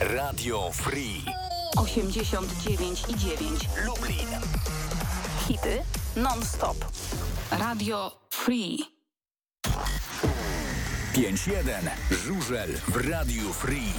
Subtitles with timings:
[0.00, 1.24] Radio Free
[1.76, 3.68] 89 i 9.
[3.86, 4.28] Lublin.
[5.46, 5.82] Hity
[6.16, 6.76] non-stop.
[7.50, 8.78] Radio Free.
[11.14, 11.90] 5-1.
[12.10, 13.92] Żużel w Radiu Free.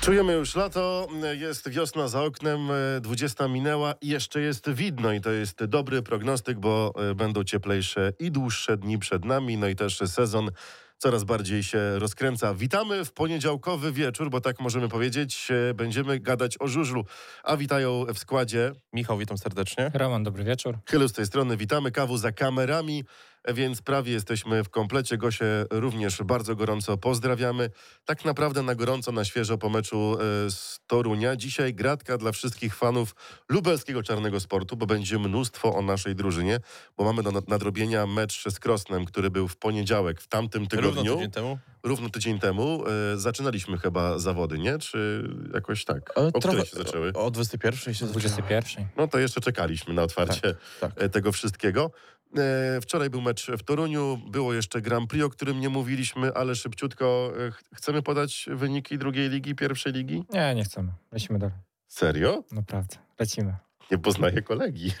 [0.00, 2.68] Czujemy już lato, jest wiosna za oknem,
[3.00, 8.12] 20 minęła i jeszcze jest widno i to jest dobry prognostyk, bo e, będą cieplejsze
[8.18, 10.50] i dłuższe dni przed nami, no i też sezon
[10.98, 12.54] coraz bardziej się rozkręca.
[12.54, 17.04] Witamy w poniedziałkowy wieczór, bo tak możemy powiedzieć, e, będziemy gadać o żużlu.
[17.42, 19.90] A witają w składzie Michał, witam serdecznie.
[19.94, 20.78] Roman, dobry wieczór.
[20.86, 23.04] Chylu z tej strony, witamy Kawu za kamerami,
[23.54, 25.16] więc prawie jesteśmy w komplecie.
[25.18, 27.70] Gosie również bardzo gorąco pozdrawiamy.
[28.04, 30.16] Tak naprawdę na gorąco, na świeżo po meczu
[30.46, 31.36] e, z Torunia.
[31.36, 33.14] Dzisiaj gratka dla wszystkich fanów
[33.48, 36.60] lubelskiego czarnego sportu, bo będzie mnóstwo o naszej drużynie,
[36.96, 40.90] bo mamy do nadrobienia mecz z Krosnem, który był w poniedziałek, w tamtym tygodniu.
[40.94, 41.58] Równo tydzień temu.
[41.82, 42.84] Równo tydzień temu.
[43.14, 44.78] E, zaczynaliśmy chyba zawody, nie?
[44.78, 46.12] Czy jakoś tak?
[46.16, 47.12] Ale O trochę- której się zaczęły?
[47.12, 48.10] O 21 się zaczęło.
[48.20, 48.86] 21.
[48.96, 50.40] No to jeszcze czekaliśmy na otwarcie
[50.80, 51.02] Tak, tak.
[51.02, 51.90] e, tego wszystkiego.
[52.36, 56.54] E, Wczoraj był mecz w Toruniu, było jeszcze Grand Prix, o którym nie mówiliśmy, ale
[56.54, 60.24] szybciutko e, ch- chcemy podać wyniki drugiej ligi, pierwszej ligi?
[60.30, 60.92] Nie, nie chcemy.
[61.12, 61.56] Lecimy dalej.
[61.86, 62.44] Serio?
[62.52, 62.96] Naprawdę.
[63.18, 63.56] Lecimy.
[63.90, 64.92] Nie poznaję kolegi.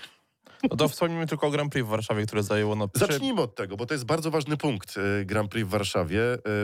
[0.70, 2.86] No to wspomnimy tylko o Grand Prix w Warszawie, które zajęło na...
[2.94, 6.20] Zacznijmy od tego, bo to jest bardzo ważny punkt e, Grand Prix w Warszawie,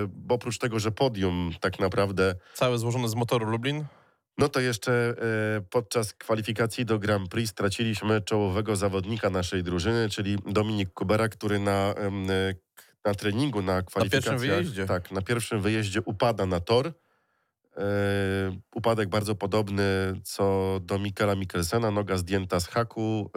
[0.08, 3.84] bo oprócz tego, że podium tak naprawdę Całe złożone z motoru Lublin.
[4.38, 10.38] No to jeszcze e, podczas kwalifikacji do Grand Prix straciliśmy czołowego zawodnika naszej drużyny, czyli
[10.46, 12.10] Dominik Kubera, który na, e,
[13.04, 14.41] na treningu, na kwalifikacjach...
[14.41, 14.86] wyjeździe.
[14.86, 16.92] Tak, na pierwszym wyjeździe upada na tor.
[17.77, 17.83] E,
[18.75, 19.84] upadek bardzo podobny
[20.25, 23.31] co do Mikela Mikkelsena, noga zdjęta z haku,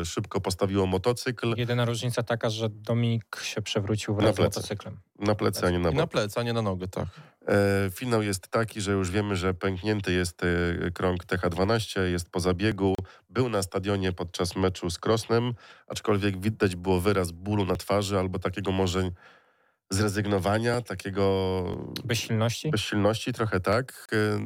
[0.00, 4.56] e, szybko postawiło motocykl Jedyna różnica taka, że Dominik się przewrócił wraz z plecy.
[4.58, 4.96] motocyklem.
[5.18, 6.10] na plecy, a nie na na bok.
[6.10, 7.06] plec, a nie na nogę, tak.
[7.48, 10.40] E, Finał jest taki, że już wiemy, że pęknięty jest
[10.94, 12.94] krąg TH12, jest po zabiegu.
[13.30, 15.54] Był na stadionie podczas meczu z Krosnem,
[15.88, 19.10] aczkolwiek widać było wyraz bólu na twarzy albo takiego może
[19.90, 21.64] zrezygnowania, takiego
[22.04, 22.70] Bezsilności?
[22.70, 24.06] bezsilności, trochę tak.
[24.12, 24.40] E,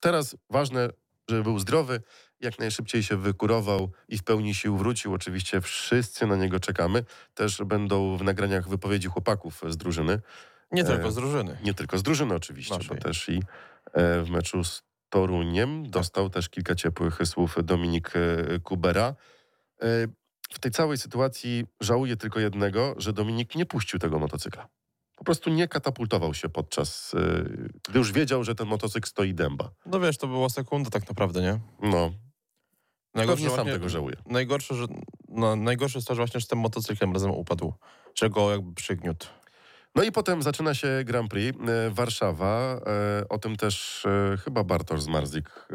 [0.00, 0.88] Teraz ważne,
[1.28, 2.00] żeby był zdrowy,
[2.40, 5.14] jak najszybciej się wykurował i w pełni sił wrócił.
[5.14, 7.04] Oczywiście wszyscy na niego czekamy.
[7.34, 10.20] Też będą w nagraniach wypowiedzi chłopaków z drużyny.
[10.72, 11.58] Nie E, tylko z drużyny.
[11.64, 12.96] Nie tylko z drużyny oczywiście, Naszej.
[12.96, 13.40] bo też i
[13.92, 19.14] e, w meczu z Toruniem dostał też kilka ciepłych słów Dominik e, Kubera.
[20.52, 24.68] W tej całej sytuacji żałuję tylko jednego, że Dominik nie puścił tego motocykla.
[25.22, 27.44] Po prostu nie katapultował się podczas, e,
[27.88, 29.70] gdy już wiedział, że ten motocykl stoi dęba.
[29.86, 31.60] No wiesz, to była sekunda tak naprawdę, nie?
[31.82, 32.10] No,
[33.14, 34.16] pewnie sam właśnie- tego żałuję.
[34.26, 34.84] Najgorsze, że,
[35.28, 37.72] no, najgorsze jest to, że właśnie z tym motocyklem razem upadł.
[38.14, 39.26] Że go jakby przygniótł.
[39.94, 42.80] No i potem zaczyna się Grand Prix e, Warszawa.
[42.86, 45.68] E, O tym też e, chyba Bartosz Zmarzik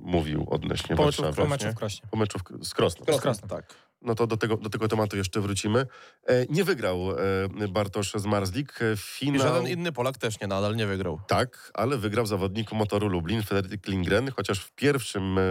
[0.00, 1.42] mówił odnośnie Po meczu, Warszawy.
[1.42, 2.08] po meczu w Krośnie.
[2.10, 3.18] Po meczu w- z Krosnem.
[3.18, 3.48] Z Krosnem.
[3.50, 3.74] Tak.
[4.02, 5.86] No to do tego, do tego tematu jeszcze wrócimy.
[6.26, 8.82] E, nie wygrał e, Bartosz Zmarzlik.
[8.82, 9.42] E, I Finał...
[9.42, 11.20] żaden inny Polak też nie, nadal nie wygrał.
[11.28, 15.42] Tak, ale wygrał zawodnik motoru Lublin, Fredrik Lindgren, chociaż w pierwszym e,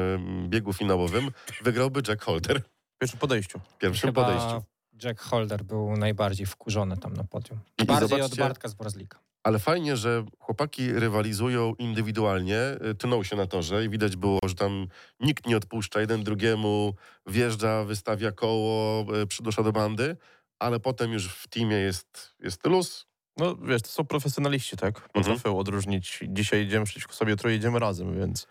[0.49, 1.31] biegu finałowym
[1.63, 2.61] wygrałby Jack Holder.
[2.95, 3.59] W pierwszym podejściu.
[3.59, 4.63] W pierwszym Chyba podejściu.
[5.03, 7.59] Jack Holder był najbardziej wkurzony tam na podium.
[7.77, 9.19] I Bardziej zobaczcie- od Bartka z Brazlika.
[9.47, 14.55] Ale fajnie, że chłopaki rywalizują indywidualnie, e, tną się na torze i widać było, że
[14.55, 14.87] tam
[15.19, 16.93] nikt nie odpuszcza jeden drugiemu,
[17.27, 20.17] wjeżdża, wystawia koło, e, przydusza do bandy,
[20.59, 23.05] ale potem już w teamie jest, jest luz,
[23.37, 24.95] No wiesz, to są profesjonaliści, tak?
[24.97, 25.11] Mhm.
[25.13, 26.19] Potrafią odróżnić.
[26.27, 28.47] Dzisiaj jedziemy przeciwko sobie, jutro jedziemy razem, więc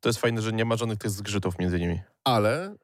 [0.00, 2.00] to jest fajne, że nie ma żadnych tych zgrzytów między nimi.
[2.24, 2.74] Ale e,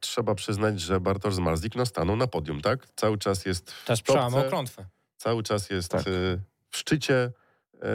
[0.00, 2.86] trzeba przyznać, że Bartosz Zmarzik no, stanął na podium, tak?
[2.96, 4.86] Cały czas jest w Też przełamał klątwę.
[5.16, 6.00] cały czas jest Tak.
[6.00, 7.32] e, w szczycie.
[7.82, 7.88] E,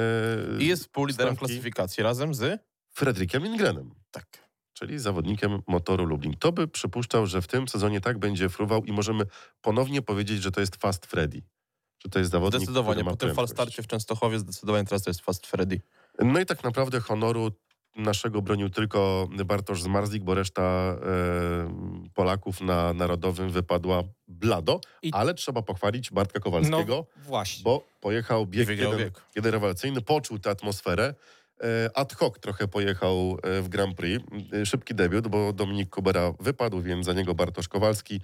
[0.59, 2.61] I jest współliderem klasyfikacji razem z...
[2.89, 4.49] Fredrikiem Lindgrenem, Tak.
[4.73, 6.33] czyli zawodnikiem motoru Lublin.
[6.39, 9.25] To by przypuszczał, że w tym sezonie tak będzie fruwał i możemy
[9.61, 11.41] ponownie powiedzieć, że to jest Fast Freddy.
[12.03, 13.03] Że to jest zawodnik, Zdecydowanie.
[13.03, 13.35] Po tym prędkość.
[13.35, 15.81] falstarcie w Częstochowie zdecydowanie teraz to jest Fast Freddy.
[16.19, 17.51] No i tak naprawdę honoru
[17.97, 20.97] naszego bronił tylko Bartosz Zmarzik, bo reszta e,
[22.13, 27.63] Polaków na Narodowym wypadła blado, I- ale trzeba pochwalić Bartka Kowalskiego, No właśnie.
[27.63, 29.21] bo pojechał bieg jeden, bieg.
[29.35, 31.13] jeden rewelacyjny, poczuł tę atmosferę.
[31.63, 34.25] E, Ad hoc trochę pojechał e, w Grand Prix.
[34.53, 38.21] E, Szybki debiut, bo Dominik Kubera wypadł, więc za niego Bartosz Kowalski.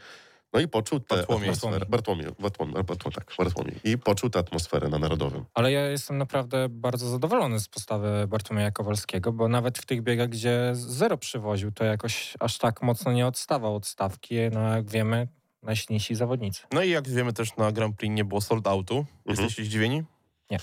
[0.54, 1.50] No i poczuł tę Bartłomiej.
[1.50, 1.86] atmosferę.
[1.90, 2.28] Bartłomiej.
[2.40, 3.80] Bartłomiej, Bartłomiej, tak, Bartłomiej.
[3.84, 5.46] I poczuł tę atmosferę na Narodowym.
[5.54, 10.30] Ale ja jestem naprawdę bardzo zadowolony z postawy Bartłomieja Kowalskiego, bo nawet w tych biegach,
[10.30, 14.36] gdzie zero przywoził, to jakoś aż tak mocno nie odstawał od stawki.
[14.52, 15.28] No jak wiemy,
[15.64, 16.64] najsilniejsi zawodnicy.
[16.72, 19.06] No i jak wiemy też na Grand Prix nie było sold outu.
[19.26, 20.04] Jesteście zdziwieni?
[20.52, 20.58] Nie.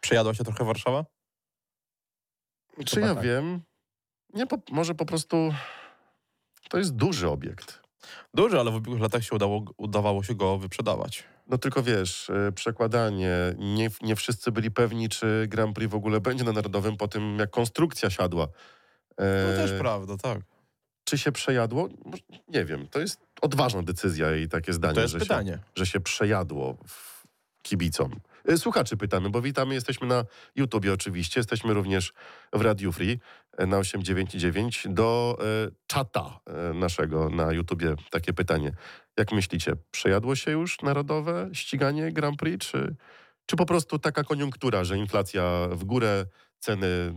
[0.00, 1.04] Przejadła się trochę Warszawa?
[2.86, 3.24] Czy Chyba ja tak.
[3.24, 3.62] wiem?
[4.34, 5.54] Nie, po, może po prostu
[6.68, 7.81] to jest duży obiekt.
[8.34, 11.24] Duży, ale w ubiegłych latach się udało, udawało się go wyprzedawać.
[11.48, 16.20] No tylko wiesz, e, przekładanie, nie, nie wszyscy byli pewni, czy Grand Prix w ogóle
[16.20, 18.44] będzie na Narodowym po tym, jak konstrukcja siadła.
[19.16, 20.40] E, To też prawda, tak.
[21.04, 21.88] Czy się przejadło?
[22.48, 25.52] Nie wiem, to jest odważna decyzja i takie zdanie, To jest że, pytanie.
[25.52, 26.76] Się, że się przejadło
[27.62, 28.20] kibicom.
[28.48, 30.24] E, Słuchaczy pytamy, bo witamy, jesteśmy na
[30.56, 32.12] YouTubie oczywiście, jesteśmy również
[32.52, 33.18] w Radio Free
[33.58, 34.86] na 899.
[34.88, 38.72] Do e, czata e, naszego na YouTubie takie pytanie.
[39.18, 42.96] Jak myślicie, przejadło się już narodowe ściganie Grand Prix, czy,
[43.46, 46.26] czy po prostu taka koniunktura, że inflacja w górę,
[46.58, 47.14] ceny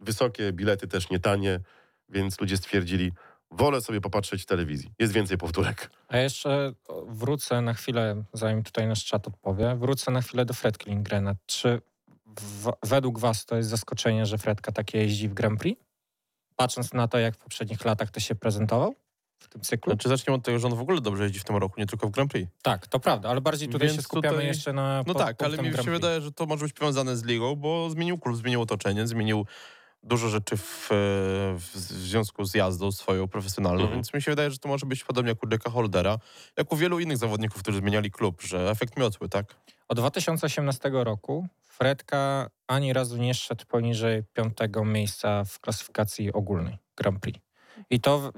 [0.00, 1.60] wysokie, bilety też nie tanie,
[2.08, 3.12] więc ludzie stwierdzili,
[3.50, 4.92] wolę sobie popatrzeć w telewizji.
[4.98, 5.90] Jest więcej powtórek.
[6.08, 6.72] A jeszcze
[7.06, 10.96] wrócę na chwilę, zanim tutaj nasz czat odpowie, wrócę na chwilę do Fredki.
[11.46, 11.80] Czy
[12.40, 15.82] w, według was to jest zaskoczenie, że Fredka takie jeździ w Grand Prix?
[16.56, 18.94] Patrząc na to, jak w poprzednich latach to się prezentował
[19.38, 19.92] w tym cyklu?
[19.92, 22.08] Znaczy zacznijmy od tego, że on w ogóle dobrze jeździ w tym roku, nie tylko
[22.08, 22.52] w Grand Prix.
[22.62, 25.42] Tak, to prawda, ale bardziej tutaj Więc się skupiamy tutaj- jeszcze na No pod tak,
[25.42, 28.62] ale mi się wydaje, że to może być powiązane z ligą, bo zmienił klub, zmienił
[28.62, 29.46] otoczenie, zmienił
[30.02, 30.94] dużo rzeczy w, e,
[31.58, 33.94] w związku z jazdą swoją profesjonalną, Mhm.
[33.94, 36.18] więc mi się wydaje, że to może być podobnie jak u Holdera,
[36.56, 39.56] jak u wielu innych zawodników, którzy zmieniali klub, że efekt miotły, tak?
[39.88, 47.20] Od 2018 roku Fredka ani razu nie szedł poniżej piątego miejsca w klasyfikacji ogólnej Grand
[47.20, 47.40] Prix.
[47.90, 48.32] I to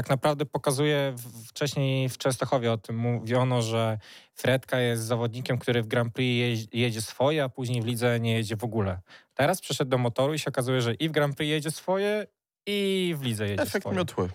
[0.00, 1.14] tak naprawdę pokazuje,
[1.46, 3.98] wcześniej w Częstochowie o tym mówiono, że
[4.34, 8.32] Fredka jest zawodnikiem, który w Grand Prix jeździ, jedzie swoje, a później w lidze nie
[8.34, 9.00] jedzie w ogóle.
[9.34, 12.26] Teraz przeszedł do motoru i się okazuje, że i w Grand Prix jedzie swoje,
[12.66, 13.96] i w lidze jedzie Efekt swoje.
[13.96, 14.28] miotły.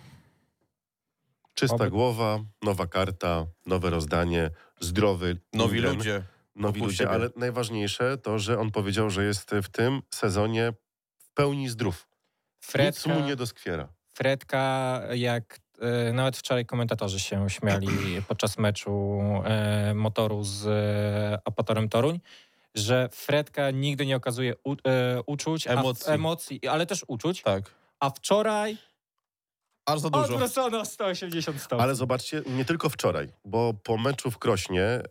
[1.54, 6.24] Czysta Oby- głowa, nowa karta, nowe rozdanie, zdrowy Nowi Lindgren, ludzie.
[6.56, 7.10] Nowi ludzie, siebie.
[7.10, 10.74] ale najważniejsze to, że on powiedział, że jest w tym sezonie
[11.18, 12.08] w pełni zdrów.
[12.62, 13.95] Nic Fredka, mu nie doskwiera.
[14.16, 17.88] Fredka, jak e, nawet wczoraj komentatorzy się śmiali
[18.28, 22.20] podczas meczu e, motoru z e, Apatorem Toruń,
[22.76, 24.76] że Fredka nigdy nie okazuje u,
[25.26, 26.12] uczuć, Emocji.
[26.14, 27.64] Emocji, ale też uczuć, Tak.
[28.00, 28.78] a wczoraj
[29.86, 30.24] Aż za dużo.
[30.34, 31.84] odwrócono o 180 stopni.
[31.84, 35.02] Ale zobaczcie, nie tylko wczoraj, bo po meczu w Krośnie, e,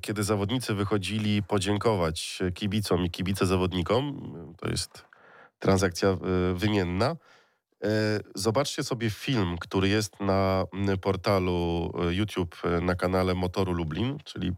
[0.00, 5.04] kiedy zawodnicy wychodzili podziękować kibicom i kibice zawodnikom, to jest
[5.58, 6.18] transakcja e,
[6.54, 7.16] wymienna,
[8.34, 10.64] zobaczcie sobie film, który jest na
[11.00, 14.52] portalu e, YouTube e, na kanale Motoru Lublin, czyli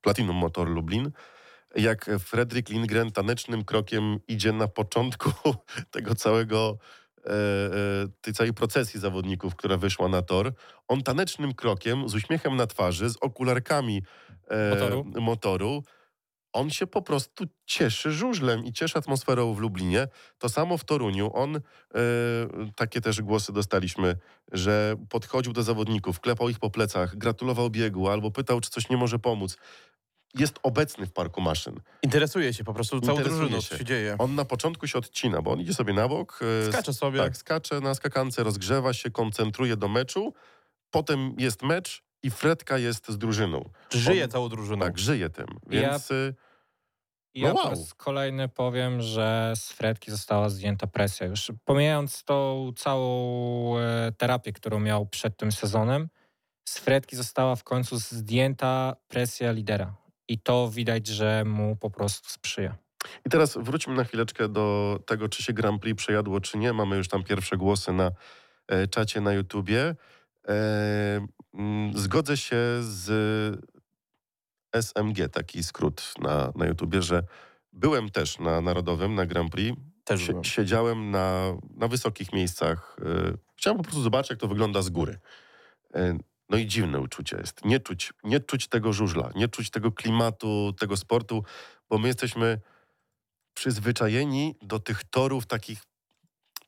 [0.00, 1.10] Platinum Motor Lublin,
[1.76, 5.30] jak Fredrik Lindgren tanecznym krokiem idzie na początku
[5.90, 6.78] tego całego
[7.26, 7.32] e, e,
[8.20, 10.52] tej całej procesji zawodników, która wyszła na tor.
[10.88, 14.02] On tanecznym krokiem, z uśmiechem na twarzy, z okularkami
[14.48, 15.04] e, Motoru.
[15.20, 15.84] motoru,
[16.54, 20.08] on się po prostu cieszy żużlem i cieszy atmosferą w Lublinie.
[20.38, 21.30] To samo w Toruniu.
[21.34, 21.60] On, e,
[22.76, 24.16] takie też głosy dostaliśmy,
[24.52, 28.96] że podchodził do zawodników, klepał ich po plecach, gratulował biegu albo pytał, czy coś nie
[28.96, 29.56] może pomóc.
[30.38, 31.80] Jest obecny w parku maszyn.
[32.02, 34.16] Interesuje się po prostu całą drużyną, co się dzieje.
[34.18, 36.40] On na początku się odcina, bo on idzie sobie na bok.
[36.68, 37.18] e, Skacze sobie.
[37.18, 40.34] tak, skacze na skakance, rozgrzewa się, koncentruje do meczu.
[40.90, 43.70] Potem jest mecz i Fredka jest z drużyną.
[43.90, 44.84] Żyje on- całą drużyną.
[44.84, 45.46] Tak, żyje tym.
[45.70, 46.34] Ja- Więc y,
[47.34, 47.64] I No ja wow.
[47.64, 51.26] po raz kolejny powiem, że z Fredki została zdjęta presja.
[51.26, 56.08] Już pomijając tą całą e, terapię, którą miał przed tym sezonem,
[56.68, 59.94] z Fredki została w końcu zdjęta presja lidera.
[60.28, 62.76] I to widać, że mu po prostu sprzyja.
[63.26, 66.72] I teraz wróćmy na chwileczkę do tego, czy się Grand Prix przejadło, czy nie.
[66.72, 68.10] Mamy już tam pierwsze głosy na
[68.68, 69.94] e, czacie na YouTubie.
[70.48, 71.26] E,
[71.94, 73.64] zgodzę się z
[74.82, 77.22] SMG, taki skrót na, na YouTubie, że
[77.72, 79.80] byłem też na Narodowym, na Grand Prix.
[80.04, 80.44] Też byłem.
[80.44, 82.96] siedziałem na, na wysokich miejscach.
[83.02, 85.18] e, Chciałem po prostu zobaczyć, jak to wygląda z góry.
[85.94, 86.18] E,
[86.50, 87.64] No i dziwne uczucie jest.
[87.64, 91.44] Nie czuć, nie czuć tego żużla, nie czuć tego klimatu, tego sportu,
[91.90, 92.60] bo my jesteśmy
[93.54, 95.82] przyzwyczajeni do tych torów takich,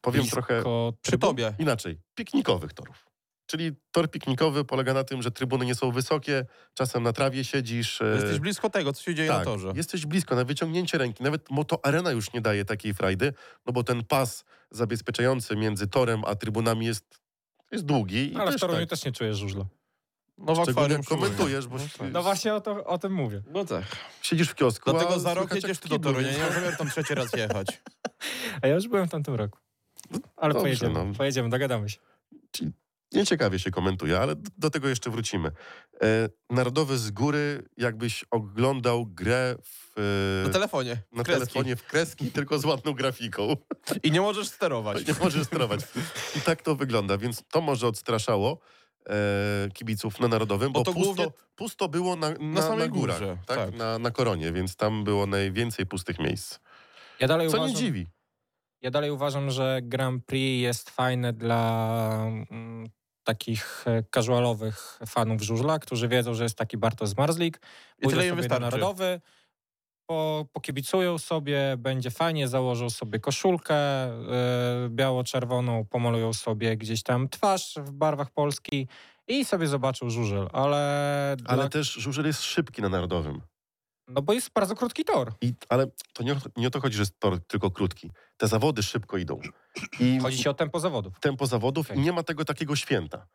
[0.00, 0.62] powiem Blisko trochę
[1.02, 1.54] Przy tobie.
[1.58, 3.06] inaczej, piknikowych torów.
[3.46, 8.00] Czyli tor piknikowy polega na tym, że trybuny nie są wysokie, czasem na trawie siedzisz.
[8.02, 9.72] e, Jesteś blisko tego, co się dzieje tak, na torze.
[9.74, 11.22] jesteś blisko, na wyciągnięcie ręki.
[11.22, 13.32] Nawet Moto Arena już nie daje takiej frajdy,
[13.66, 17.20] no bo ten pas zabezpieczający między torem a trybunami jest,
[17.72, 18.32] jest długi.
[18.32, 19.64] I Ale w Toruniu tak, też nie czujesz żużla.
[20.38, 22.12] No w akwarium komentujesz, bo No tak.
[22.12, 23.42] No właśnie o, to, o tym mówię.
[23.52, 23.84] No tak.
[24.22, 26.32] siedzisz w kiosku, Dlatego a za rok jedziesz w ty do Torunia.
[26.32, 27.82] Nie zamiaru tam trzeci raz jechać.
[28.62, 29.58] A ja już byłem w tamtym roku.
[30.36, 31.14] Ale Dobrze, pojedziemy, no.
[31.14, 31.98] pojedziemy, dogadamy się.
[33.12, 35.50] Nieciekawie się komentuje, ale do tego jeszcze wrócimy.
[36.02, 39.92] E, narodowy z góry, jakbyś oglądał grę w,
[40.44, 41.02] Na e, telefonie.
[41.12, 41.40] na kreski.
[41.46, 43.56] telefonie w kreski, tylko z ładną grafiką.
[44.02, 45.06] I nie możesz sterować.
[45.08, 45.80] Nie możesz sterować.
[46.36, 48.58] I tak to wygląda, więc to może odstraszało
[49.08, 52.88] e, kibiców na Narodowym, bo, Bo to pusto, głównie- pusto było na, na, na, samej
[52.88, 53.56] górach, górze, tak?
[53.58, 53.75] tak.
[53.75, 56.58] Na, na koronie, więc tam było najwięcej pustych miejsc.
[57.20, 58.06] Ja dalej, Co nie uważam, dziwi.
[58.83, 62.88] Ja dalej uważam, że Grand Prix jest fajne dla mm,
[63.25, 67.61] takich e, casualowych fanów żużla, którzy wiedzą, że jest taki Bartosz Marzlik,
[67.99, 69.21] I pójdą tyle im sobie na narodowy,
[70.06, 77.75] po, pokibicują sobie, będzie fajnie, założą sobie koszulkę e, biało-czerwoną, pomalują sobie gdzieś tam twarz
[77.76, 78.88] w barwach Polski
[79.28, 83.40] i sobie zobaczą żużel, ale, Ale dla, też żużel jest szybki na Narodowym.
[84.08, 85.32] No bo jest bardzo krótki tor.
[85.40, 88.10] I, ale to nie, o- nie o to chodzi, że jest tor tylko krótki.
[88.36, 89.40] Te zawody szybko idą.
[90.00, 91.20] I Chodzi się o tempo zawodów.
[91.20, 91.98] tempo zawodów Okej.
[91.98, 93.26] i nie ma tego takiego święta.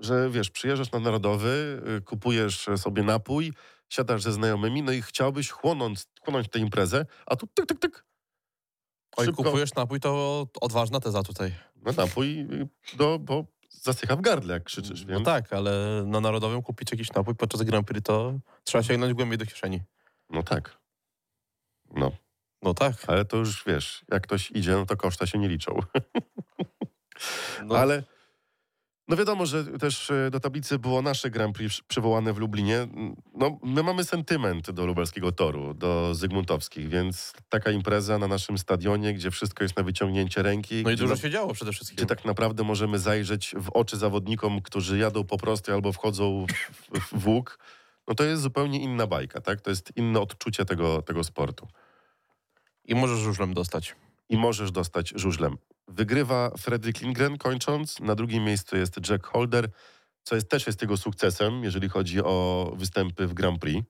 [0.00, 3.52] Że wiesz, przyjeżdżasz na Narodowy, y, kupujesz sobie napój,
[3.88, 8.04] siadasz ze znajomymi, no i chciałbyś chłonąć, chłonąć tę imprezę, a tu tyk, tyk, tyk.
[9.16, 9.42] Oj, Szybko.
[9.44, 11.54] kupujesz napój, to odważna teza tutaj.
[11.76, 13.44] No napój, y, do, bo
[13.82, 15.24] zasycha w gardle, jak krzyczysz, No więc...
[15.24, 19.46] tak, ale na Narodowym kupić jakiś napój podczas Grand Prix, to trzeba sięgnąć głębiej do
[19.46, 19.82] kieszeni.
[20.30, 20.78] No tak.
[21.94, 22.12] No,
[22.62, 22.94] No tak.
[23.06, 25.78] ale to już wiesz, jak ktoś idzie, no to koszta się nie liczą.
[27.64, 28.02] No, Ale
[29.08, 32.86] no wiadomo, że też e, do tablicy było nasze Grand Prix przy- przywołane w Lublinie.
[33.34, 39.14] No, my mamy sentyment do lubelskiego toru, do Zygmuntowskich, więc taka impreza na naszym stadionie,
[39.14, 40.82] gdzie wszystko jest na wyciągnięcie ręki.
[40.84, 41.96] no i dużo na- się działo przede wszystkim.
[41.96, 46.46] Gdzie tak naprawdę możemy zajrzeć w oczy zawodnikom, którzy jadą po prostu albo wchodzą
[46.92, 47.58] w, w, w łuk.
[48.08, 49.60] No to jest zupełnie inna bajka, tak?
[49.60, 51.68] To jest inne odczucie tego, tego sportu.
[52.84, 53.96] I możesz żużlem dostać.
[54.28, 55.56] i możesz dostać żużlem.
[55.88, 59.70] Wygrywa Fredrik Lindgren kończąc, na drugim miejscu jest Jack Holder,
[60.22, 63.88] co jest, też jest jego sukcesem, jeżeli chodzi o występy w Grand Prix.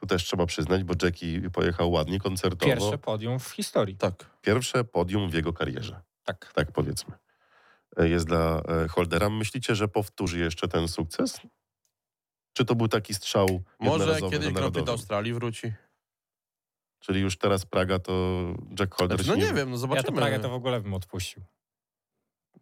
[0.00, 2.72] Tu też trzeba przyznać, bo Jackie pojechał ładnie, koncertowo.
[2.72, 3.96] Pierwsze podium w historii.
[3.96, 4.30] Tak.
[4.42, 6.52] Pierwsze podium w jego karierze, Tak.
[6.54, 7.14] tak powiedzmy.
[7.96, 9.30] E, Jest dla e, Holdera.
[9.30, 11.40] Myślicie, że powtórzy jeszcze ten sukces?
[12.52, 14.92] Czy to był taki strzał Może kiedyś na Grand Prix do?
[14.92, 15.72] Australii wróci.
[17.06, 18.12] Czyli już teraz Praga to
[18.80, 20.16] Jack Holder Znaczy, no się nie wiem, no Ja to zobaczymy.
[20.18, 21.42] Pragę to w ogóle bym odpuścił.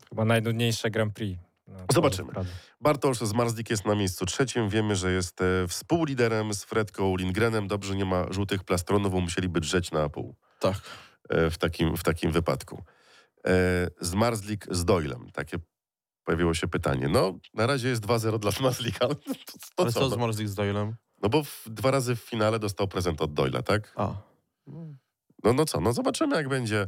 [0.09, 1.43] Chyba najnudniejsze Grand Prix.
[1.67, 2.33] na Zobaczymy.
[2.81, 4.69] Bartosz Zmarzlik jest na miejscu trzecim.
[4.69, 7.69] Wiemy, że jest e, współliderem z Fredką Lindgrenem.
[7.69, 10.77] Dobrze, nie ma żółtych plastronów, bo musieliby drzeć na pół Tak.
[11.29, 12.83] e, w takim, w takim wypadku.
[13.47, 13.51] E,
[14.01, 15.31] Zmarzlik z Doylem.
[15.33, 15.57] Takie
[16.25, 17.09] pojawiło się pytanie.
[17.09, 19.09] No, na razie jest 2-0 dla Zmarzlika.
[19.09, 19.23] To, to
[19.77, 20.01] Ale co?
[20.01, 20.97] co z No, Morzlik z Doylem?
[21.23, 23.93] no bo w, dwa razy w finale dostał prezent od Doyla, tak?
[23.97, 24.15] A.
[25.45, 26.87] No, no co, no zobaczymy jak będzie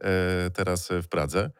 [0.00, 1.50] e, teraz w Pradze.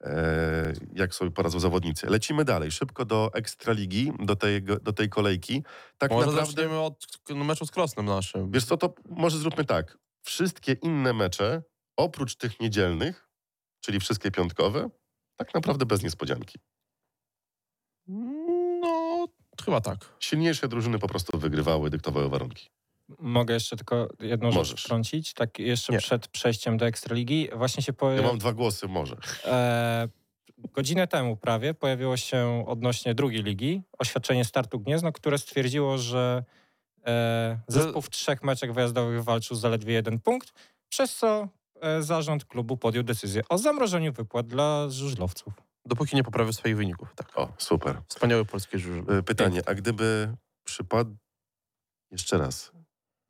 [0.00, 2.06] E, jak sobie poradzą zawodnicy.
[2.10, 5.64] Lecimy dalej, szybko do Ekstraligi, do tej, do tej kolejki.
[5.98, 8.50] Tak Może naprawdę, zaczniemy od meczu z Krosnem naszym.
[8.50, 9.98] wiesz co, to może zróbmy tak.
[10.22, 11.62] Wszystkie inne mecze,
[11.96, 13.28] oprócz tych niedzielnych,
[13.80, 14.90] czyli wszystkie piątkowe,
[15.36, 16.58] tak naprawdę bez niespodzianki.
[18.80, 19.26] No,
[19.64, 19.98] chyba tak.
[20.20, 22.68] Silniejsze drużyny po prostu wygrywały, dyktowały warunki.
[23.18, 24.68] Mogę jeszcze tylko jedną Możesz.
[24.68, 25.34] rzecz wtrącić?
[25.34, 25.98] Tak jeszcze Nie.
[25.98, 27.48] przed przejściem do Ekstraligi.
[27.56, 28.28] Właśnie się Ja pojawiło...
[28.28, 29.16] mam dwa głosy, może.
[29.44, 30.08] E,
[30.58, 36.44] godzinę temu prawie pojawiło się odnośnie drugiej ligi oświadczenie Startu Gniezno, które stwierdziło, że
[37.06, 40.52] e, zespół w trzech meczach wyjazdowych walczył zaledwie jeden punkt,
[40.88, 41.48] przez co
[41.80, 45.52] e, zarząd klubu podjął decyzję o zamrożeniu wypłat dla żużlowców.
[45.84, 47.08] Dopóki nie poprawi swoich wyników.
[47.16, 47.38] Tak.
[47.38, 48.00] O, super.
[48.08, 49.24] Wspaniały polski żużel.
[49.24, 51.16] Pytanie, a gdyby przypadł
[52.10, 52.72] jeszcze raz,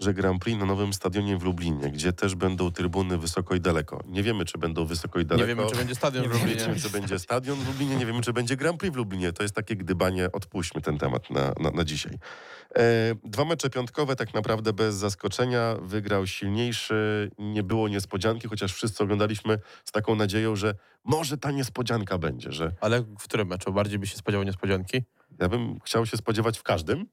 [0.00, 4.02] że Grand Prix na nowym stadionie w Lublinie, gdzie też będą trybuny wysoko i daleko.
[4.06, 5.48] Nie wiemy, czy będą wysoko i daleko.
[5.48, 6.68] Nie wiemy, czy będzie stadion Nie w wiemy, Nie Lublinie.
[6.74, 9.32] wiemy, czy będzie stadion w Lublinie, nie wiemy, czy będzie Grand Prix w Lublinie.
[9.32, 12.12] To jest takie gdybanie, odpuśćmy ten temat na, na, na dzisiaj.
[12.76, 12.82] E,
[13.24, 15.76] dwa mecze piątkowe tak naprawdę bez zaskoczenia.
[15.82, 20.74] Wygrał silniejszy, nie było niespodzianki, chociaż wszyscy oglądaliśmy z taką nadzieją, że
[21.04, 25.02] może ta niespodzianka będzie, że Ale w którym meczu bardziej by się spodziewał niespodzianki?
[25.40, 27.06] ja bym chciał się spodziewać w każdym,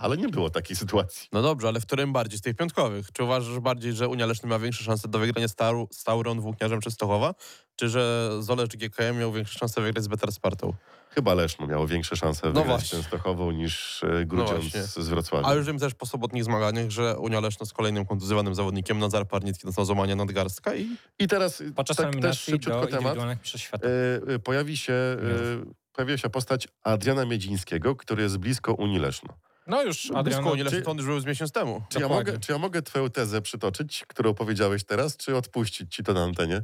[0.00, 1.28] ale nie było takiej sytuacji.
[1.32, 3.12] No dobrze, ale w którym bardziej z tych piątkowych?
[3.12, 6.40] Czy uważasz bardziej, że Unia Leszny ma większe szanse do wygrania z, Taru, z Tauron,
[6.40, 7.34] Włókniarzem czy Stochowa?
[7.76, 10.74] Czy że Zolecz GKM miał większe szanse wygrać z Betar Spartą?
[11.10, 12.98] Chyba Leszno miało większe szanse wygrać No właśnie.
[12.98, 14.82] Częstochową niż e, Grudziądz właśnie.
[14.82, 15.48] z Wrocławia.
[15.48, 19.28] A już wiem też po sobotnich zmaganiach, że Unia Leszno z kolejnym kontuzjowanym zawodnikiem, Nazar
[19.28, 23.18] Parnicki dostał złamania nadgarstka i I teraz e, Podczas tak, też szybciutko temat.
[23.18, 25.16] E, pojawi się,
[25.92, 29.49] pojawiła się postać Adriana Miedzińskiego, który jest blisko Unii Leszno.
[29.70, 31.82] No już, Blisko Adriano, Unii Leszno czy- to on już był z miesiąc temu.
[31.88, 36.02] Czy ja, mogę, czy ja mogę twoją tezę przytoczyć, którą powiedziałeś teraz, czy odpuścić ci
[36.02, 36.62] to na antenie?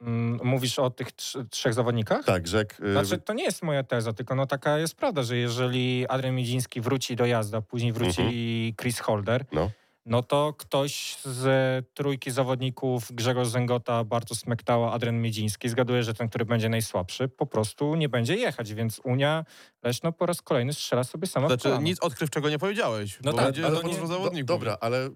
[0.00, 2.24] Mm, Mówisz o tych trz- trzech zawodnikach?
[2.24, 5.36] Tak, że y, Znaczy, to nie jest moja teza, tylko no taka jest prawda, że
[5.36, 9.70] jeżeli Adrian Miedziński wróci do jazdy, a później wróci Chris Holder, no.
[10.06, 11.46] No to ktoś z
[11.94, 17.46] trójki zawodników Grzegorz Zęgota, Bartosz Smektała, Adrian Miedziński, zgaduję, że ten, który będzie najsłabszy, po
[17.46, 19.44] prostu nie będzie jechać, więc Unia
[19.82, 21.82] Leszno po raz kolejny strzela sobie sama w Znaczy, kolano.
[21.82, 24.44] nic odkrywczego nie powiedziałeś, No bo tak, będzie ale to nie-.
[24.44, 25.10] Do, dobra, ale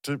[0.00, 0.18] czy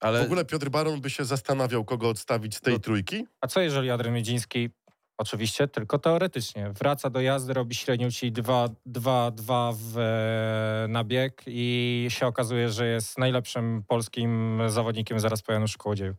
[0.00, 3.26] ale w ogóle Piotr Baron by się zastanawiał, kogo odstawić z tej No- trójki?
[3.40, 4.70] A co jeżeli Adrian Miedziński,
[5.18, 12.06] oczywiście tylko teoretycznie, wraca do jazdy, robi średnią, czyli 2-2 w e, na bieg i
[12.10, 16.14] się okazuje, że jest najlepszym polskim zawodnikiem zaraz po Januszu Kołodzieju.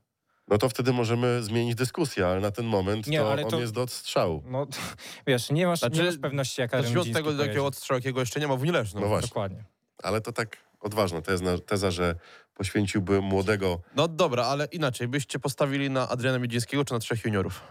[0.47, 3.59] No to wtedy możemy zmienić dyskusję, ale na ten moment Nie, to ale on to-
[3.59, 4.43] jest do odstrzału.
[4.45, 4.67] No
[5.27, 7.49] wiesz, nie masz, Znaczy, nie masz pewności, jak Adrian zacznijmy od tego, do pojedzie.
[7.49, 9.01] jakiego odstrzału, jakiego jeszcze nie ma w Leszno.
[9.01, 9.27] No właśnie.
[9.27, 9.63] Dokładnie.
[10.03, 12.15] Ale to tak odważna teza, teza, że
[12.53, 13.81] poświęciłby młodego.
[13.95, 15.07] No dobra, ale inaczej.
[15.07, 17.61] Byście postawili na Adriana Miedzińskiego czy na trzech juniorów?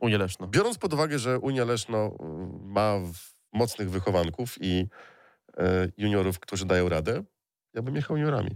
[0.00, 0.46] Unię Leszno.
[0.46, 2.12] Biorąc pod uwagę, że Unia Leszno y,
[2.62, 2.94] ma
[3.52, 4.86] mocnych wychowanków i
[5.56, 7.22] e, juniorów, którzy dają radę,
[7.74, 8.50] ja bym jechał juniorami.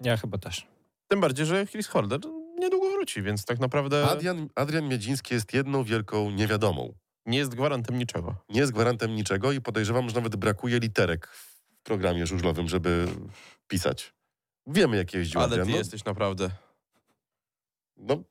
[0.00, 0.66] Ja chyba też.
[1.08, 2.20] Tym bardziej, że Chris Holder
[2.58, 6.94] niedługo wróci, więc tak naprawdę Adrian, Adrian Miedziński jest jedną wielką niewiadomą.
[7.26, 8.34] nie jest gwarantem niczego.
[8.48, 13.06] Nie jest gwarantem niczego i podejrzewam, że nawet brakuje literek w programie żużlowym, żeby
[13.68, 14.14] pisać.
[14.66, 15.66] Wiemy, jak jeździł Ale Adrian.
[15.66, 16.50] ty no, jesteś naprawdę...
[17.96, 18.22] No,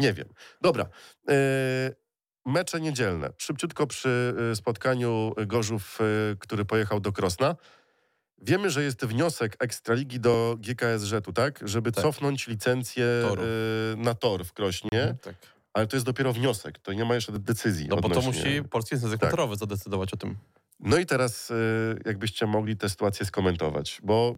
[0.00, 0.28] nie wiem.
[0.60, 0.86] Dobra.
[1.28, 1.34] E,
[2.46, 3.32] mecze niedzielne.
[3.38, 7.56] Szybciutko przy e, spotkaniu Gorzów, e, który pojechał do Krosna.
[8.42, 11.68] Wiemy, że jest wniosek Ekstraligi do GKS-u, tak?
[11.68, 12.04] Żeby Tak.
[12.04, 13.42] cofnąć licencję Toru.
[13.96, 15.14] na tor w Krośnie.
[15.22, 15.34] Tak.
[15.72, 16.78] Ale to jest dopiero wniosek.
[16.78, 17.88] To nie ma jeszcze decyzji.
[17.88, 19.30] No bo to odnośnie- musi polski język Tak.
[19.30, 20.36] motorowy zadecydować o tym.
[20.80, 21.52] No i teraz
[22.06, 24.34] jakbyście mogli tę sytuację skomentować, bo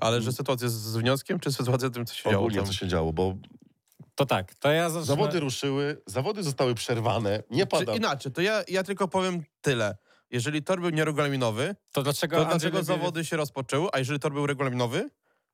[0.00, 2.88] Ale że sytuacja z- wnioskiem, czy sytuacja z tym, co się działo ogólnie co się
[2.88, 3.34] działo, bo
[4.20, 5.06] To tak, to ja zacznę...
[5.06, 7.94] zawody ruszyły, zawody zostały przerwane, nie Czy pada.
[7.94, 9.96] inaczej, to ja, ja tylko powiem tyle.
[10.30, 14.18] Jeżeli tor był nieregulaminowy, To dlaczego to Andrzej dlaczego Lebiew- zawody się rozpoczęły, a jeżeli
[14.20, 15.00] tor był regulaminowy,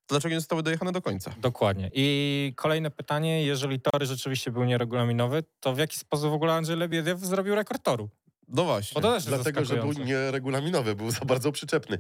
[0.07, 1.35] to dlaczego nie zostały dojechane do końca?
[1.39, 1.91] Dokładnie.
[1.95, 6.77] I kolejne pytanie, jeżeli tory rzeczywiście był nieregulaminowy, to w jaki sposób w ogóle Andrzej
[6.77, 8.09] Lebiew zrobił rekord toru?
[8.49, 8.95] No właśnie.
[8.95, 11.99] Bo to też jest Dlatego, że był nieregulaminowy, był za bardzo przyczepny.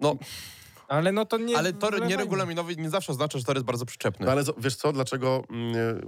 [0.00, 0.16] No,
[0.90, 1.58] Ale no to nie...
[1.58, 2.10] ale tor wylewajmy.
[2.10, 4.26] nieregulaminowy nie zawsze oznacza, że tor jest bardzo przyczepny.
[4.26, 6.00] No ale wiesz co, dlaczego mm, e,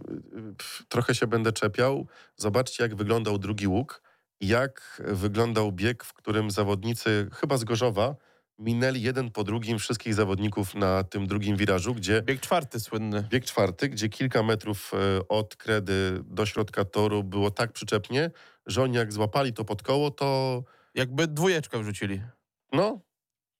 [0.88, 2.06] trochę się będę czepiał?
[2.36, 4.02] Zobaczcie, jak wyglądał drugi łuk
[4.42, 8.14] jak wyglądał bieg, w którym zawodnicy, chyba z Gorzowa,
[8.58, 13.26] minęli jeden po drugim wszystkich zawodników na tym drugim wirażu, gdzie Bieg czwarty słynny.
[13.30, 18.30] bieg czwarty, gdzie kilka metrów e, od kredy do środka toru było tak przyczepnie,
[18.66, 20.62] że oni jak złapali to pod koło, to
[20.94, 22.22] Jakby dwójeczkę wrzucili.
[22.72, 23.00] no,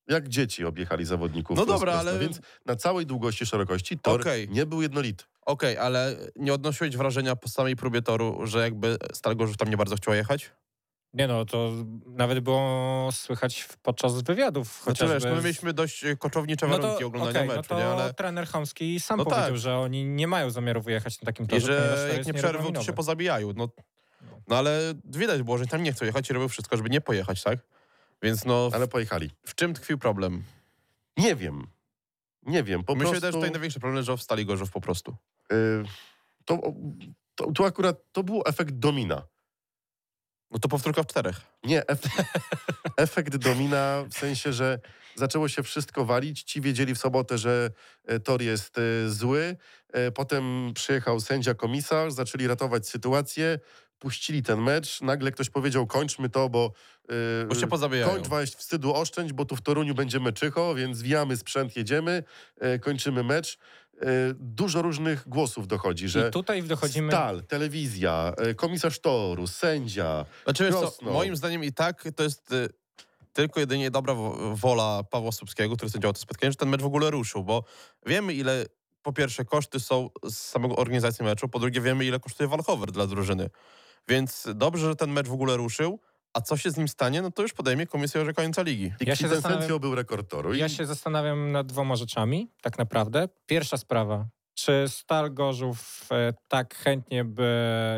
[0.09, 1.57] jak dzieci objechali zawodników.
[1.57, 2.11] No dobra, prosto.
[2.11, 4.49] ale- Więc na całej długości, szerokości tor Okej.
[4.49, 5.25] nie był jednolity.
[5.47, 9.77] Okej, ale nie odnosiłeś wrażenia po samej próbie toru, że jakby Stal Gorzów tam nie
[9.77, 10.51] bardzo chciała jechać?
[11.15, 11.73] Nie no, to
[12.07, 14.69] nawet było słychać w- podczas wywiadów.
[14.85, 17.57] Znaczy chociażby wiesz, no my z- mieliśmy dość e, koczownicze no warunki to, oglądania okej,
[17.57, 17.85] meczu, no nie?
[17.85, 18.15] to Ale...
[18.15, 19.57] trener Chamski sam No powiedział, tak.
[19.57, 22.35] że oni nie mają zamiaru wyjechać na takim I torze, to że jak jest nie
[22.35, 23.53] przerwą, to się pozabijają.
[23.57, 23.69] No,
[24.23, 24.29] No.
[24.49, 27.43] no ale widać było, że tam nie chcą jechać i robią wszystko, żeby nie pojechać,
[27.43, 27.59] tak?
[28.22, 29.30] Więc no, Ale pojechali.
[29.46, 30.44] w czym tkwił problem?
[31.16, 31.66] Nie wiem.
[32.42, 33.20] Nie wiem, po się prostu...
[33.20, 35.16] że tutaj największy problem, że wstali Gorzów po prostu.
[35.52, 35.56] y,
[36.44, 36.58] to,
[37.35, 39.22] to, tu akurat to był efekt domina.
[40.50, 41.40] No to powtórka w czterech.
[41.64, 42.00] Nie, ef
[42.96, 44.80] efekt domina w sensie, że
[45.14, 46.42] zaczęło się wszystko walić.
[46.42, 47.70] Ci wiedzieli w sobotę, że
[48.04, 49.56] e, tor jest e, zły.
[49.92, 53.58] E, Potem przyjechał sędzia komisarz, zaczęli ratować sytuację.
[54.07, 55.01] Puścili ten mecz.
[55.01, 56.73] Nagle ktoś powiedział, kończmy to, bo...
[57.43, 58.12] e, Bo się pozabijają.
[58.15, 62.23] Kończ weź wstydu oszczędź, bo tu w Toruniu będziemy czycho, więc zwijamy sprzęt, jedziemy,
[62.61, 63.59] e, kończymy mecz.
[64.01, 67.12] E, dużo różnych głosów dochodzi, że I tutaj dochodzimy...
[67.12, 70.25] Stal, telewizja, e, komisarz toru, sędzia.
[70.45, 72.69] Znaczy co, moim zdaniem i tak to jest y,
[73.33, 76.87] tylko jedynie dobra wo- wola Pawła Słupskiego, który sędziował to spotkanie, że ten mecz w
[76.87, 77.65] ogóle ruszył, bo
[78.07, 78.67] wiemy ile
[79.03, 83.07] po pierwsze koszty są z samego organizacji meczu, po drugie wiemy ile kosztuje walkover dla
[83.07, 83.51] drużyny.
[84.09, 86.01] Więc dobrze, że ten mecz w ogóle ruszył,
[86.35, 88.93] a co się z nim stanie, no to już podejmie komisja orzekająca ligi.
[89.01, 90.55] I Ja się ten zastanawiam- był rekord toru.
[90.55, 93.29] I Ja się zastanawiam nad dwoma rzeczami, tak naprawdę.
[93.47, 97.51] Pierwsza sprawa, czy Stal Gorzów e, tak chętnie by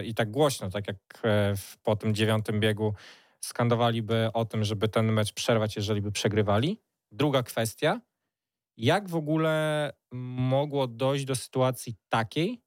[0.07, 2.95] i tak głośno, tak jak e, w, po tym dziewiątym biegu,
[3.40, 6.81] skandowaliby o tym, żeby ten mecz przerwać, jeżeli by przegrywali?
[7.12, 8.01] Druga kwestia,
[8.77, 12.63] jak w ogóle mogło dojść do sytuacji takiej,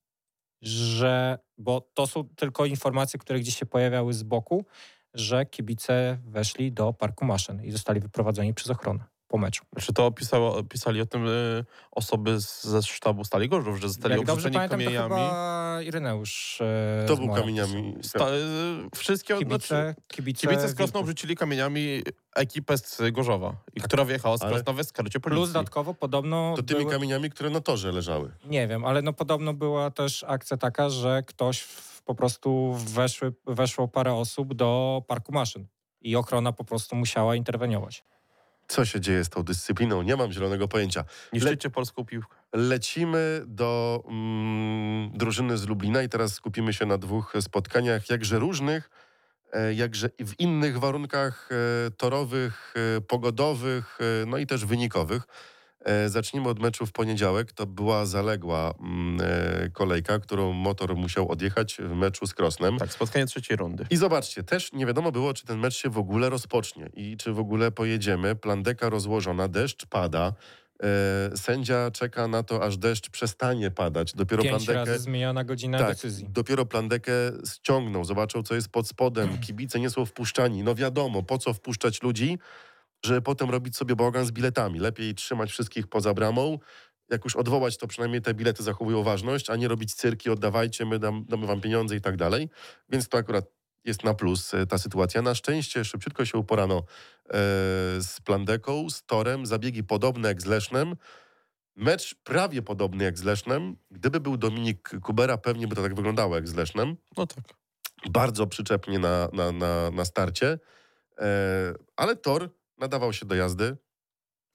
[0.61, 4.65] że, bo to są tylko informacje, które gdzieś się pojawiały z boku,
[5.13, 9.16] że kibice weszli do parku maszyn i zostali wyprowadzeni przez ochronę.
[9.27, 9.63] Po meczu.
[9.81, 14.15] Czy to pisało, pisali o tym y, osoby z, ze sztabu Stali Gorzów, że zostali
[14.15, 15.09] Jak dobrze obrzuceni pamiętam, to kamieniami?
[15.09, 17.95] chyba Ireneusz e, To z był kamieniami.
[18.01, 21.01] Sta, y, wszystkie znaczy, Kibice, kibice, kibice z Krosna Wilków.
[21.01, 22.01] obrzucili kamieniami
[22.35, 25.37] ekipę z Gorzowa, i która wjechała z Ale- Krosna w eskorcie policji.
[25.41, 28.31] Plus dodatkowo podobno To tymi były, kamieniami, które na torze leżały.
[28.45, 33.33] nie wiem, ale no podobno była też akcja taka, że ktoś w, po prostu weszły,
[33.47, 35.67] weszło parę osób do parku maszyn
[36.01, 38.03] i ochrona po prostu musiała interweniować.
[38.67, 40.01] Co się dzieje z tą dyscypliną?
[40.01, 41.03] Nie mam zielonego pojęcia.
[41.33, 42.35] Niszczycie polską piłkę.
[42.53, 48.89] Lecimy do mm, drużyny z Lublina i teraz skupimy się na dwóch spotkaniach, jakże różnych,
[49.53, 55.23] e, jakże w innych warunkach e, torowych, e, pogodowych, no i też wynikowych.
[55.87, 57.51] E, Zacznijmy od meczu w poniedziałek.
[57.51, 62.77] To była zaległa mm, e, kolejka, którą motor musiał odjechać w meczu z Krosnem.
[62.77, 63.85] Tak, spotkanie trzeciej rundy.
[63.89, 67.33] I zobaczcie, też nie wiadomo było, czy ten mecz się w ogóle rozpocznie i czy
[67.33, 68.35] w ogóle pojedziemy.
[68.35, 70.33] Plandeka rozłożona, deszcz pada.
[70.83, 74.13] E, sędzia czeka na to, aż deszcz przestanie padać.
[74.13, 76.27] Dopiero Pięć plandekę, razy zmieniona godzina tak, decyzji.
[76.29, 77.11] dopiero plandekę
[77.53, 79.37] ściągnął, zobaczył, co jest pod spodem.
[79.37, 80.63] Kibice nie są wpuszczani.
[80.63, 82.37] No wiadomo, po co wpuszczać ludzi,
[83.05, 84.79] żeby potem robić sobie bałagan z biletami.
[84.79, 86.59] Lepiej trzymać wszystkich poza bramą.
[87.09, 90.99] Jak już odwołać, to przynajmniej te bilety zachowują ważność, a nie robić cyrki, oddawajcie, my
[90.99, 92.49] dam, damy wam pieniądze i tak dalej.
[92.89, 93.45] Więc to akurat
[93.83, 95.21] jest na plus e, ta sytuacja.
[95.21, 96.83] Na szczęście szybciutko się uporano e,
[98.01, 100.95] z Plandeką, z Torem, zabiegi podobne jak z Lesznem.
[101.75, 103.75] Mecz prawie podobny jak z Lesznem.
[103.91, 106.95] Gdyby był Dominik Kubera, pewnie by to tak wyglądało jak z Lesznem.
[107.17, 107.43] No tak.
[108.09, 110.59] Bardzo przyczepnie na, na, na, na starcie.
[111.19, 113.77] E, ale Tor nadawał się do jazdy.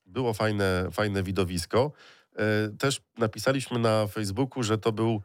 [0.07, 1.93] Było fajne, fajne widowisko.
[2.37, 5.23] E, też napisaliśmy na Facebooku, że to był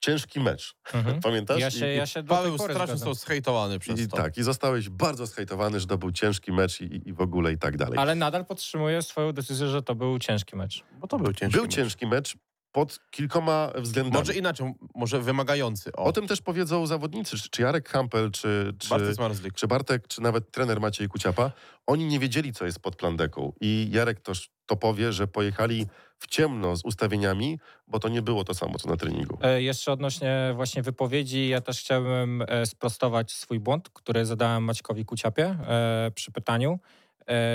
[0.00, 0.76] ciężki mecz.
[0.94, 1.20] Mhm.
[1.26, 1.60] Pamiętasz?
[1.60, 4.16] Ja się, I- ja się Paweł strasznie są zhejtowany przez I to.
[4.16, 7.58] tak, i zostałeś bardzo zhejtowany, że to był ciężki mecz i, i w ogóle i
[7.58, 7.98] tak dalej.
[7.98, 10.84] Ale nadal podtrzymuję swoją decyzję, że to był ciężki mecz.
[11.00, 11.74] Bo to był ciężki był mecz.
[11.74, 12.36] ciężki mecz
[12.72, 14.16] pod kilkoma względami.
[14.18, 15.92] Może inaczej, może wymagający.
[15.92, 20.08] O, O tym też powiedzą zawodnicy, czy, czy Jarek Hampel, czy, czy, Bartek czy Bartek,
[20.08, 21.52] czy nawet trener Maciej Kuciapa.
[21.86, 23.52] Oni nie wiedzieli, co jest pod plandeką.
[23.60, 25.86] I Jarek też to powie, że pojechali
[26.18, 29.38] w ciemno z ustawieniami, bo to nie było to samo, co na treningu.
[29.42, 35.04] E, Jeszcze odnośnie właśnie wypowiedzi, ja też chciałbym e, sprostować swój błąd, który zadałem Maćkowi
[35.04, 36.78] Kuciapie e, przy pytaniu,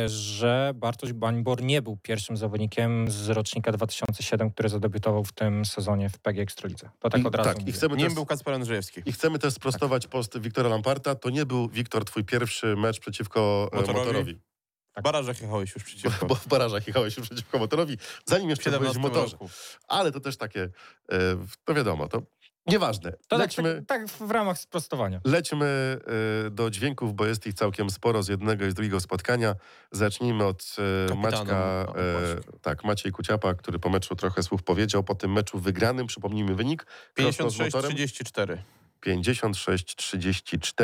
[0.06, 6.10] że Bartosz Bańbor nie był pierwszym zawodnikiem z rocznika 2007, który zadebiutował w tym sezonie
[6.10, 6.90] w PG Ekstralidze.
[7.00, 9.02] To tak od razu tak, i chcemy, Nim też, był Kacper Andrzejewski.
[9.06, 11.16] I chcemy też sprostować post Wiktora Lamparta.
[11.16, 14.00] To nie był, Wiktor, twój pierwszy mecz przeciwko e, Motorowi?
[14.00, 14.40] motorowi.
[14.98, 16.26] W barażach jechałeś już przeciwko.
[16.30, 19.32] bo w barażach jechałeś już przeciwko motorowi, zanim jeszcze byłeś w 17 motorze.
[19.34, 19.50] roku.
[19.88, 20.70] Ale to też takie,
[21.12, 21.18] e,
[21.66, 22.22] to wiadomo, to
[22.68, 23.12] nieważne.
[23.12, 25.22] To tak, Lećmy, tak, tak w ramach sprostowania.
[25.26, 25.98] lećmy
[26.46, 29.56] e, do dźwięków, bo jest ich całkiem sporo z jednego i z drugiego spotkania.
[29.92, 30.76] Zacznijmy od
[31.08, 32.60] Kapitana, Maćka, właśnie.
[32.62, 35.04] tak, Maciej Kuciapa, który po meczu trochę słów powiedział.
[35.04, 37.50] Po tym meczu wygranym, przypomnijmy wynik, Krosno
[39.04, 39.14] z motorem.
[39.14, 39.14] 56-34.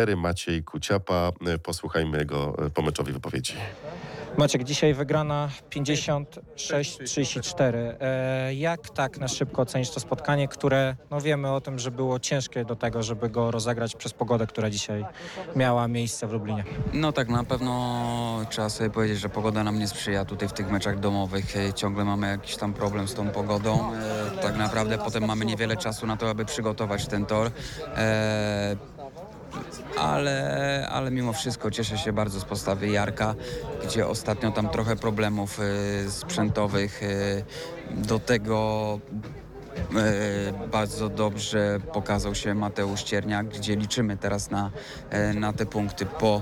[0.10, 1.32] 56-34 Maciej Kuciapa.
[1.64, 3.54] Posłuchajmy jego e, pomeczowej wypowiedzi.
[4.38, 7.74] Maciek, dzisiaj wygrana 56-34.
[8.00, 12.20] E, jak tak na szybko ocenisz to spotkanie, które no wiemy o tym, że było
[12.20, 15.06] ciężkie do tego, żeby go rozegrać przez pogodę, która dzisiaj
[15.56, 16.64] miała miejsce w Lublinie?
[16.94, 20.72] No tak, na pewno trzeba sobie powiedzieć, że pogoda nam nie sprzyja tutaj w tych
[20.72, 21.58] meczach domowych.
[21.58, 23.92] E, Ciągle mamy jakiś tam problem z tą pogodą.
[24.42, 27.52] Tak naprawdę potem mamy niewiele czasu na to, aby przygotować ten tor.
[29.98, 33.36] Ale, ale mimo wszystko cieszę się bardzo z postawy Jarka,
[33.84, 37.04] gdzie ostatnio tam trochę problemów e, sprzętowych.
[37.04, 37.08] e,
[37.96, 39.00] Do tego
[39.96, 44.72] E, bardzo dobrze pokazał się Mateusz Cierniak, gdzie liczymy teraz na,
[45.36, 46.42] na te punkty po,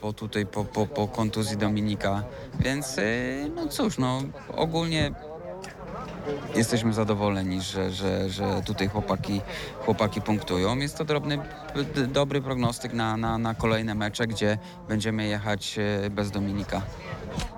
[0.00, 2.22] po tutaj po, po, po kontuzji Dominika.
[2.60, 2.96] Więc
[3.54, 4.22] no cóż, no
[4.56, 5.14] ogólnie
[6.54, 9.40] jesteśmy zadowoleni, że, że, że tutaj chłopaki,
[9.84, 10.76] chłopaki punktują.
[10.76, 11.38] Jest to drobny,
[12.08, 16.82] dobry prognostyk na, na, na kolejne mecze, gdzie będziemy jechać e, bez Dominika.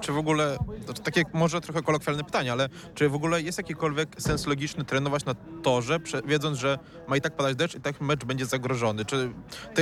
[0.01, 4.09] Czy w ogóle, to takie może trochę kolokwialne pytanie, ale czy w ogóle jest jakikolwiek
[4.19, 6.79] sens logiczny trenować na torze, wiedząc, że
[7.09, 9.05] ma i tak padać deszcz i tak mecz będzie zagrożony?
[9.05, 9.33] Czy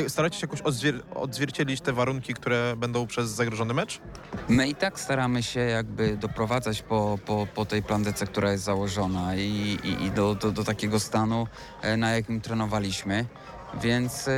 [0.09, 4.01] staracie się jakoś odzwier- odzwierciedlić te warunki, które będą przez zagrożony mecz?
[4.49, 9.37] My i tak staramy się jakby doprowadzać po, po, po tej plandece, która jest założona
[9.37, 11.47] i, i, i do, do, do takiego stanu,
[11.83, 13.25] e, na jakim trenowaliśmy.
[13.75, 14.33] Więc e,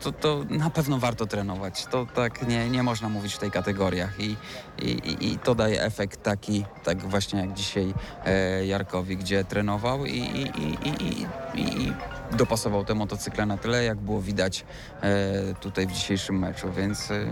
[0.00, 1.86] to, to na pewno warto trenować.
[1.86, 4.36] To tak nie, nie można mówić w tej kategoriach i,
[4.82, 7.94] i, i- to daje efekt taki, tak właśnie jak dzisiaj
[8.24, 11.92] e, Jarkowi, gdzie trenował i, i, i, i,
[12.36, 14.64] dopasował te motocykle na tyle, jak było widać
[15.02, 17.26] e, tutaj w dzisiejszym meczu, więc e,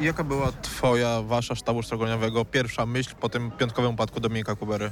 [0.00, 4.90] Jaka była twoja, wasza sztabu sztragoniowego pierwsza myśl po tym piątkowym upadku Dominika Kubery?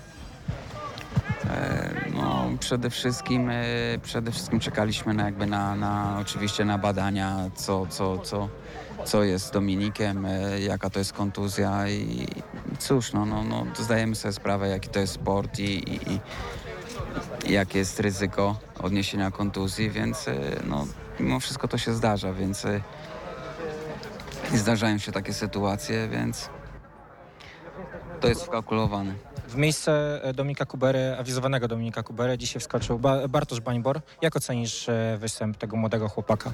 [1.51, 1.98] E,
[2.29, 3.63] No, przede wszystkim, e,
[4.03, 8.49] przede wszystkim czekaliśmy na jakby na, na oczywiście na badania, co, co, co,
[9.05, 12.27] co jest z Dominikiem, e, jaka to jest kontuzja i
[12.79, 16.21] cóż, no, no, no zdajemy sobie sprawę, jaki to jest sport i, i,
[17.45, 20.87] i jakie jest ryzyko odniesienia kontuzji, więc e, no,
[21.21, 22.67] mimo wszystko to się zdarza, więc
[24.55, 26.51] zdarzają się takie sytuacje, więc
[28.21, 29.15] to jest wkalkulowane.
[29.49, 34.01] W miejsce e, Dominika Kubery, awizowanego Dominika Kubery, dzisiaj wskoczył ba Bartosz Bańbor.
[34.23, 36.53] Jak ocenisz e, występ tego młodego chłopaka?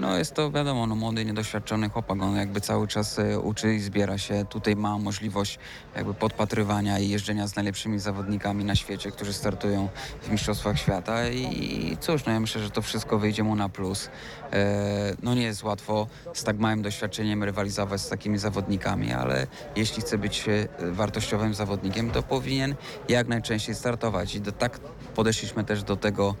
[0.00, 3.80] No jest to wiadomo, no młody, niedoświadczony chłopak, on jakby cały czas e, uczy i
[3.80, 4.44] zbiera się.
[4.44, 5.58] Tutaj ma możliwość
[5.96, 9.88] jakby podpatrywania i jeżdżenia z najlepszymi zawodnikami na świecie, którzy startują
[10.22, 14.10] w Mistrzostwach Świata i cóż, no ja myślę, że to wszystko wyjdzie mu na plus.
[14.52, 20.02] E, no nie jest łatwo z tak małym doświadczeniem rywalizować z takimi zawodnikami, ale jeśli
[20.02, 22.74] chce być e, wartościowym zawodnikiem, to powinien
[23.08, 24.78] jak najczęściej startować i do, tak
[25.14, 26.34] podeszliśmy też do tego,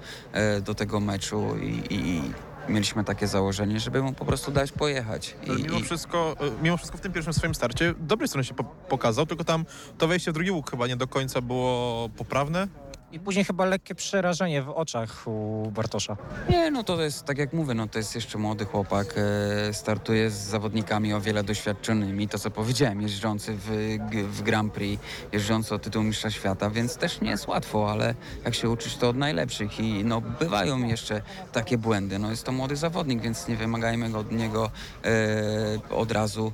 [0.62, 2.22] do tego meczu i, i
[2.68, 5.36] mieliśmy takie założenie, żeby mu po prostu dać pojechać.
[5.46, 8.54] I, mimo i, wszystko, e, mimo wszystko w tym pierwszym swoim starcie dobrej strony się
[8.54, 9.64] po pokazał, tylko tam
[9.98, 12.68] to wejście w drugi łuk chyba nie do końca było poprawne.
[13.12, 16.16] I później chyba lekkie przerażenie w oczach u Bartosza.
[16.50, 20.30] Nie, no to jest, tak jak mówię, no to jest jeszcze młody chłopak, e, startuje
[20.30, 25.78] z zawodnikami o wiele doświadczonymi, to co powiedziałem, jeżdżący w, w Grand Prix, jeżdżący o
[25.78, 29.80] tytuł mistrza świata, więc też nie jest łatwo, ale jak się uczyć, to od najlepszych.
[29.80, 34.32] I no bywają jeszcze takie błędy, no jest to młody zawodnik, więc nie wymagajmy od
[34.32, 34.70] niego
[35.04, 36.52] e, od razu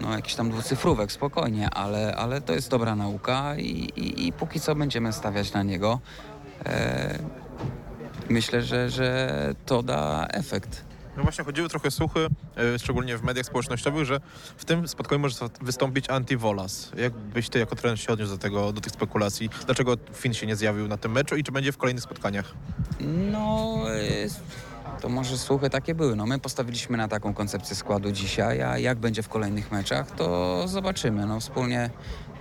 [0.00, 4.60] no, jakiś tam dwucyfrówek, spokojnie, ale, ale to jest dobra nauka i, i, i póki
[4.60, 6.00] co będziemy stawiać na niego.
[6.66, 7.18] E,
[8.28, 10.84] myślę, że, że to da efekt.
[11.16, 12.28] No właśnie chodziły trochę słuchy,
[12.74, 14.20] e, szczególnie w mediach społecznościowych, że
[14.56, 16.98] w tym spotkaniu może wystąpić Anti-Volas.
[16.98, 19.50] Jak byś ty jako trener się odniósł do, tego, do tych spekulacji?
[19.66, 22.54] Dlaczego Finn się nie zjawił na tym meczu i czy będzie w kolejnych spotkaniach?
[23.32, 24.28] No, e,
[25.00, 26.16] to może słuchy takie były.
[26.16, 30.68] No, my postawiliśmy na taką koncepcję składu dzisiaj, a jak będzie w kolejnych meczach, to
[30.68, 31.26] zobaczymy.
[31.26, 31.90] No, wspólnie,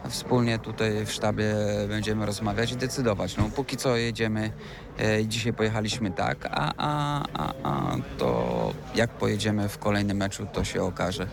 [0.10, 1.56] wspólnie tutaj w sztabie
[1.88, 3.38] będziemy rozmawiać i decydować.
[3.38, 4.52] No, póki co jedziemy,
[5.00, 10.63] e, dzisiaj pojechaliśmy tak, a, a, a, a to jak pojedziemy w kolejnym meczu, to
[10.63, 11.28] się okaże.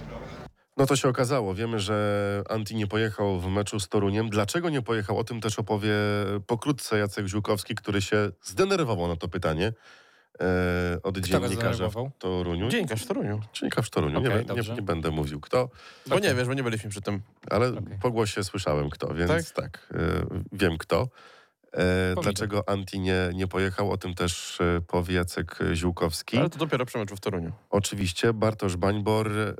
[0.76, 1.54] No to się okazało.
[1.54, 4.30] Wiemy, że Anti nie pojechał w meczu z Toruniem.
[4.30, 5.18] Dlaczego nie pojechał?
[5.18, 5.94] O tym też opowie
[6.46, 9.72] pokrótce Jacek Ziółkowski, który się zdenerwował na to pytanie
[10.40, 12.10] e, od Kto dziennikarza w?
[12.18, 12.68] Toruniu.
[12.68, 13.40] Dziennikarz w Toruniu.
[13.52, 14.18] Dziennikarz w Toruniu.
[14.18, 15.68] Okej, nie, nie, nie będę mówił kto,
[16.06, 17.22] Bo nie wiesz, bo nie byliśmy przy tym.
[17.50, 17.98] ale Okej.
[18.02, 19.98] po głosie słyszałem kto, więc tak, e,
[20.52, 21.08] wiem kto.
[21.72, 23.90] E, dlaczego Anti nie, nie pojechał?
[23.92, 26.38] O tym też e, powie Jacek Ziółkowski.
[26.38, 27.52] Ale to dopiero przy meczu w Toruniu.
[27.70, 29.54] Oczywiście Bartosz Bańbor e,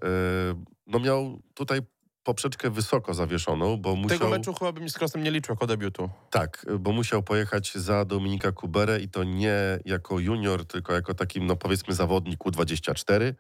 [0.87, 1.81] no miał tutaj
[2.27, 4.19] poprzeczkę wysoko zawieszoną, bo musiał...
[4.19, 6.11] Tego meczu chyba bym z Krosem nie liczył jako debiutu.
[6.31, 11.41] Tak, bo musiał pojechać za Dominika Kuberę i to nie jako junior, tylko jako taki,
[11.41, 13.35] no powiedzmy, zawodnik U24.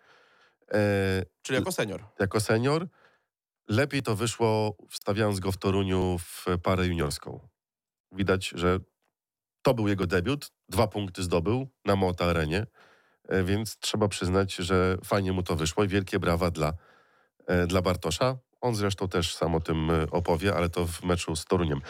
[0.72, 2.04] E, Czyli jako senior.
[2.18, 2.86] jako senior.
[3.68, 7.48] Lepiej to wyszło wstawiając go w Toruniu w parę juniorską.
[8.12, 8.78] Widać, że
[9.62, 10.52] to był jego debiut.
[10.68, 12.66] Dwa punkty zdobył na Mota Arenie,
[13.28, 16.72] e, więc trzeba przyznać, że fajnie mu to wyszło i wielkie brawa dla,
[17.46, 18.45] e, dla Bartosza.
[18.66, 21.80] On zresztą też sam o tym e, opowie, ale to w meczu z Toruniem.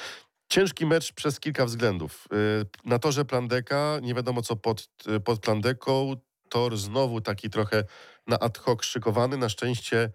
[0.49, 2.29] Ciężki mecz przez kilka względów.
[2.33, 2.37] E,
[2.85, 6.15] Na torze Plandeka, nie wiadomo co pod, e, pod Plandeką.
[6.49, 7.85] Tor znowu taki trochę
[8.27, 9.37] na ad hoc szykowany.
[9.37, 10.11] Na szczęście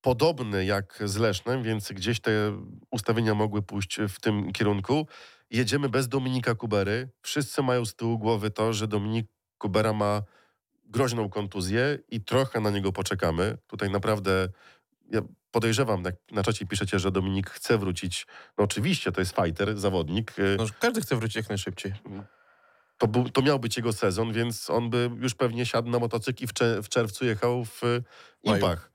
[0.00, 2.30] podobny jak z Lesznem, więc gdzieś te
[2.90, 5.06] ustawienia mogły pójść w tym kierunku.
[5.50, 7.08] Jedziemy bez Dominika Kubery.
[7.22, 9.26] Wszyscy mają z tyłu głowy to, że Dominik
[9.58, 10.22] Kubera ma
[10.84, 13.58] groźną kontuzję i trochę na niego poczekamy.
[13.66, 14.48] Tutaj naprawdę
[15.14, 18.26] ja podejrzewam, jak na czacie piszecie, że Dominik chce wrócić.
[18.58, 20.38] No oczywiście, to jest fighter, zawodnik.
[20.38, 21.92] Y, No, każdy chce wrócić jak najszybciej.
[22.98, 26.44] To, był, to miał być jego sezon, więc on by już pewnie siadł na motocykl
[26.44, 28.02] i w, cze- w czerwcu jechał w y,
[28.44, 28.56] Maju.
[28.56, 28.90] Impach,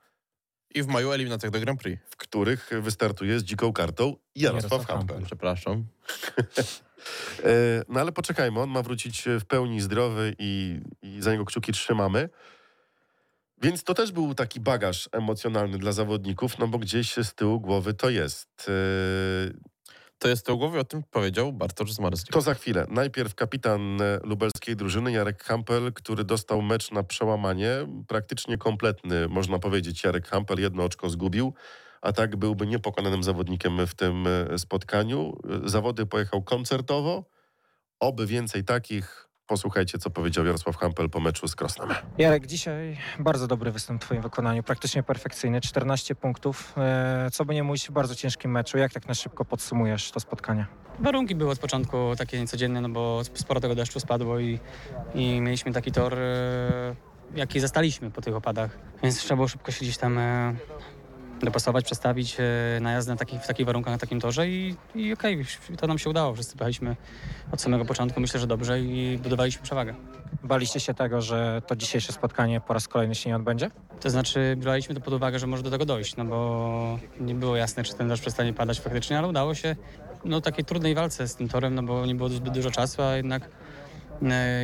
[0.76, 2.02] I w maju eliminacjach do Grand Prix.
[2.10, 5.24] w których wystartuje z dziką kartą Jarosław Jarosław Hampel.
[5.26, 5.86] Przepraszam.
[7.44, 11.72] E, No ale poczekajmy, on ma wrócić w pełni zdrowy i, i za niego kciuki
[11.72, 12.30] trzymamy.
[13.62, 17.94] Więc to też był taki bagaż emocjonalny dla zawodników, no bo gdzieś z tyłu głowy
[17.94, 18.70] to jest.
[18.70, 19.54] E,
[20.20, 22.34] To jest to głowie, o tym powiedział Bartosz Zmarzlik.
[22.34, 22.86] To za chwilę.
[22.90, 27.72] Najpierw kapitan e, lubelskiej drużyny Jarek Hampel, który dostał mecz na przełamanie,
[28.08, 30.04] praktycznie kompletny, można powiedzieć.
[30.04, 31.54] Jarek Hampel jedno oczko zgubił,
[32.02, 35.38] a tak byłby niepokonanym zawodnikiem w tym e, spotkaniu.
[35.66, 37.26] E, Zawody pojechał koncertowo,
[38.00, 41.90] oby więcej takich Posłuchajcie, co powiedział Jarosław Hampel po meczu z Krosnem.
[42.18, 46.74] Jarek, dzisiaj bardzo dobry występ w twoim wykonaniu, praktycznie perfekcyjny, 14 punktów.
[46.78, 48.78] E, Co by nie mówić, w bardzo ciężkim meczu.
[48.78, 50.66] Jak tak na szybko podsumujesz to spotkanie?
[51.00, 54.60] Warunki były od początku takie niecodzienne, no bo sporo tego deszczu spadło i,
[55.16, 56.96] i mieliśmy taki tor, e,
[57.36, 58.78] jaki zastaliśmy po tych opadach.
[59.04, 60.56] Więc trzeba było szybko się gdzieś tam e,
[61.46, 65.14] dopasować, przestawić e, na jazdę na takich, w takich warunkach, na takim torze i, i
[65.14, 65.46] okej,
[65.78, 66.34] to nam się udało.
[66.34, 66.96] Wszyscy pojechaliśmy
[67.52, 69.96] od samego początku, myślę, że dobrze i budowaliśmy przewagę.
[70.44, 73.72] Baliście się tego, że to dzisiejsze spotkanie po raz kolejny się nie odbędzie?
[74.02, 77.56] To znaczy braliśmy to pod uwagę, że może do tego dojść, no bo nie było
[77.56, 79.76] jasne, czy ten deszcz przestanie padać faktycznie, ale udało się
[80.26, 83.16] no takiej trudnej walce z tym torem, no bo nie było zbyt dużo czasu, a
[83.16, 83.50] jednak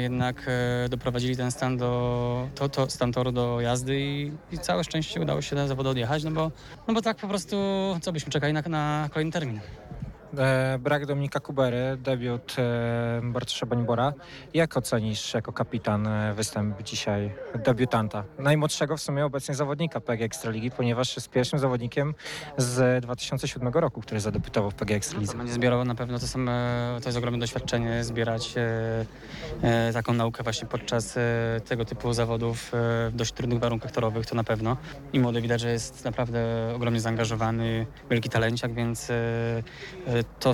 [0.01, 4.83] jednak e, doprowadzili ten stan do to, to, stan toru do jazdy i, i całe
[4.83, 6.51] szczęście udało się ten zawód odjechać, no bo,
[6.87, 7.55] no bo tak po prostu
[8.01, 9.59] co byśmy czekali na, na kolejny termin.
[10.39, 14.13] E, Brak Dominika Kubery, debiut e, Bartosza Bańbora.
[14.53, 17.33] Jak ocenisz jako kapitan e, występ dzisiaj
[17.65, 18.23] debiutanta?
[18.39, 22.13] Najmłodszego w sumie obecnie zawodnika PG Ekstraligi, ponieważ jest pierwszym zawodnikiem
[22.57, 25.37] z 2007 roku, który zadebiutował w PG Ekstralidze.
[25.37, 26.25] Będzie zbierał na pewno to,
[27.01, 28.53] to jest ogromne doświadczenie, zbierać
[29.93, 31.17] taką naukę właśnie podczas
[31.65, 34.77] tego typu zawodów w dość trudnych warunkach torowych, to na pewno.
[35.13, 39.11] I młody widać, że jest naprawdę ogromnie zaangażowany, wielki talenciak, więc
[40.39, 40.51] to,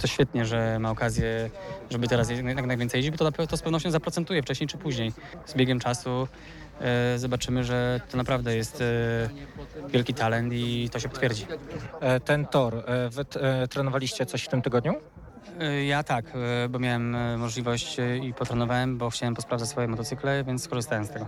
[0.00, 1.50] to świetnie, że ma okazję,
[1.90, 5.12] żeby teraz jak najwięcej jeździć, bo to, to z pewnością zaprocentuje wcześniej czy później.
[5.46, 6.28] Z biegiem czasu
[6.80, 9.28] e, zobaczymy, że to naprawdę jest e,
[9.88, 11.46] wielki talent i to się potwierdzi.
[12.00, 14.94] E, Ten tor, e, wy e, trenowaliście coś w tym tygodniu?
[15.62, 16.24] Y, Ja tak,
[16.64, 21.10] y, bo miałem y, możliwość i potrenowałem, bo chciałem posprawdzać swoje motocykle, więc skorzystałem z
[21.10, 21.26] tego.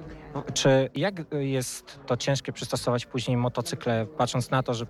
[0.55, 4.87] Czy jak jest to ciężkie przystosować później motocykle, patrząc na to, że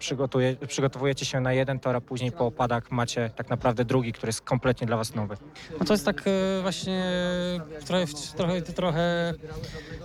[0.68, 4.40] przygotowujecie się na jeden tor, a później po opadach macie tak naprawdę drugi, który jest
[4.40, 5.36] kompletnie dla was nowy?
[5.80, 6.22] No to jest tak
[6.62, 7.04] właśnie
[7.86, 8.06] trochę,
[8.36, 9.34] trochę, trochę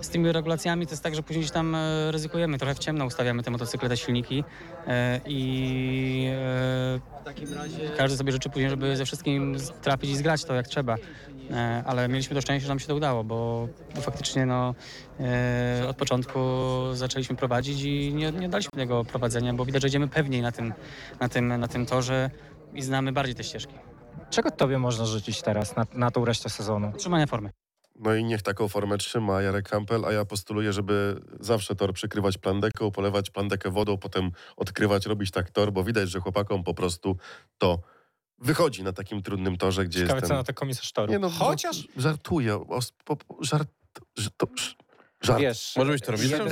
[0.00, 1.76] z tymi regulacjami to jest tak, że później gdzieś tam
[2.10, 4.44] ryzykujemy, trochę w ciemno ustawiamy te motocykle, te silniki
[5.26, 6.28] i
[7.96, 10.96] każdy sobie życzy później, żeby ze wszystkim trafić i zgrać to jak trzeba.
[11.50, 14.74] E, Ale mieliśmy to szczęście, że nam się to udało, bo, bo faktycznie no,
[15.20, 16.38] e, od początku
[16.92, 20.74] zaczęliśmy prowadzić i nie, nie daliśmy tego prowadzenia, bo widać, że idziemy pewniej na tym,
[21.20, 22.30] na tym, na tym torze
[22.74, 23.74] i znamy bardziej te ścieżki.
[24.30, 26.92] Czego tobie można życzyć teraz na, na tą resztę sezonu?
[26.96, 27.50] Trzymania formy.
[28.00, 32.38] No i niech taką formę trzyma Jarek Hampel, a ja postuluję, żeby zawsze tor przykrywać
[32.38, 37.16] plandeką, polewać plandekę wodą, potem odkrywać, robić tak tor, bo widać, że chłopakom po prostu
[37.58, 37.78] to
[38.38, 41.12] wychodzi na takim trudnym torze, gdzie Ciekawe, jest co na to komisarz toru.
[41.12, 43.68] Nie no, Chociaż, żart- żartuję, o, po, po, żart,
[44.18, 44.76] ż- to, ż-
[45.22, 45.40] żart.
[45.40, 46.30] wiesz, Może być to robić.
[46.30, 46.48] jeden,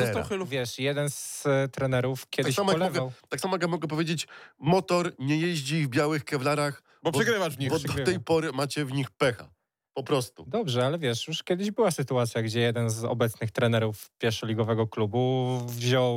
[0.46, 3.12] wiesz, jeden z e, trenerów kiedyś samo jak polewał.
[3.28, 4.26] Tak samo jak ja mogę powiedzieć,
[4.58, 7.70] motor nie jeździ w białych kewlarach, Bo przegrywasz w nich.
[7.70, 9.48] bo do tej pory macie w nich pecha.
[9.96, 10.44] Po prostu.
[10.46, 16.16] Dobrze, ale wiesz, już kiedyś była sytuacja, gdzie jeden z obecnych trenerów pierwszoligowego klubu wziął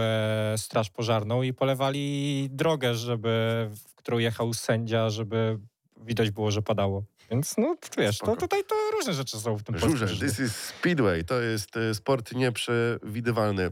[0.00, 5.58] e, straż pożarną i polewali drogę, żeby, w którą jechał sędzia, żeby
[5.96, 7.04] widać było, że padało.
[7.30, 11.24] Więc no wiesz, to tutaj to różne rzeczy są w tym Żurze, this is speedway,
[11.24, 13.62] to jest e, sport nieprzewidywalny.
[13.62, 13.70] E,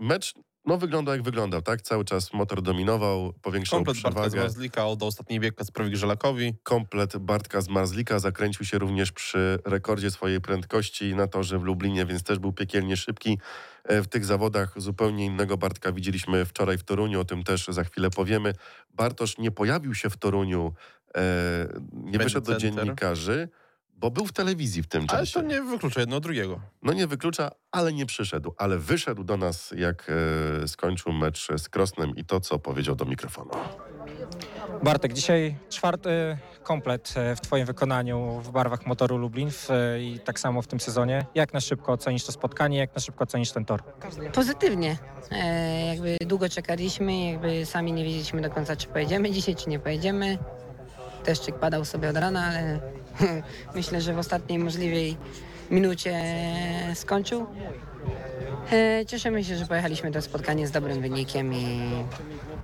[0.00, 0.34] Mecz
[0.66, 1.82] no wyglądał jak wyglądał, tak?
[1.82, 4.42] Cały czas motor dominował, powiększał Komplet Bartka z przewagę.
[4.42, 6.54] Mazlika oddał ostatni bieg Kacprowi Grzelakowi.
[6.62, 12.06] Komplet Bartka z Marzlika zakręcił się również przy rekordzie swojej prędkości na torze w Lublinie,
[12.06, 13.38] więc też był piekielnie szybki.
[13.84, 17.84] E, W tych zawodach zupełnie innego Bartka widzieliśmy wczoraj w Toruniu, o tym też za
[17.84, 18.52] chwilę powiemy.
[18.94, 20.72] Bartosz nie pojawił się w Toruniu,
[21.16, 21.20] e,
[21.92, 23.48] nie Media wyszedł do dziennikarzy,
[23.96, 25.32] bo był w telewizji w tym Ale czasie.
[25.32, 26.60] to nie wyklucza jedno od drugiego.
[26.82, 28.54] No nie wyklucza, ale nie przyszedł.
[28.58, 30.06] Ale wyszedł do nas, jak
[30.64, 33.50] e, skończył mecz z Krosnem i to, co powiedział do mikrofonu.
[34.82, 40.18] Bartek, dzisiaj czwarty komplet e, w Twoim wykonaniu w barwach motoru Lublin w, e, i
[40.20, 41.26] tak samo w tym sezonie.
[41.34, 43.82] Jak na szybko ocenisz to spotkanie, jak na szybko ocenisz ten tor?
[44.32, 44.98] Pozytywnie.
[45.32, 49.78] E, jakby długo czekaliśmy, jakby sami nie wiedzieliśmy do końca, czy pojedziemy dzisiaj, czy nie
[49.78, 50.38] pojedziemy.
[51.24, 52.80] Deszczyk padał sobie od rana, ale
[53.74, 55.16] myślę, że w ostatniej możliwej
[55.70, 56.22] minucie
[56.94, 57.46] skończył.
[58.72, 61.90] E, cieszymy się, że pojechaliśmy to spotkanie z dobrym wynikiem i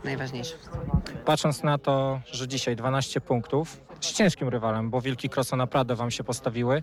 [0.04, 0.54] najważniejsze.
[1.24, 6.10] Patrząc na to, że dzisiaj 12 punktów z ciężkim rywalem, bo Wilki Kroso naprawdę Wam
[6.10, 6.82] się postawiły,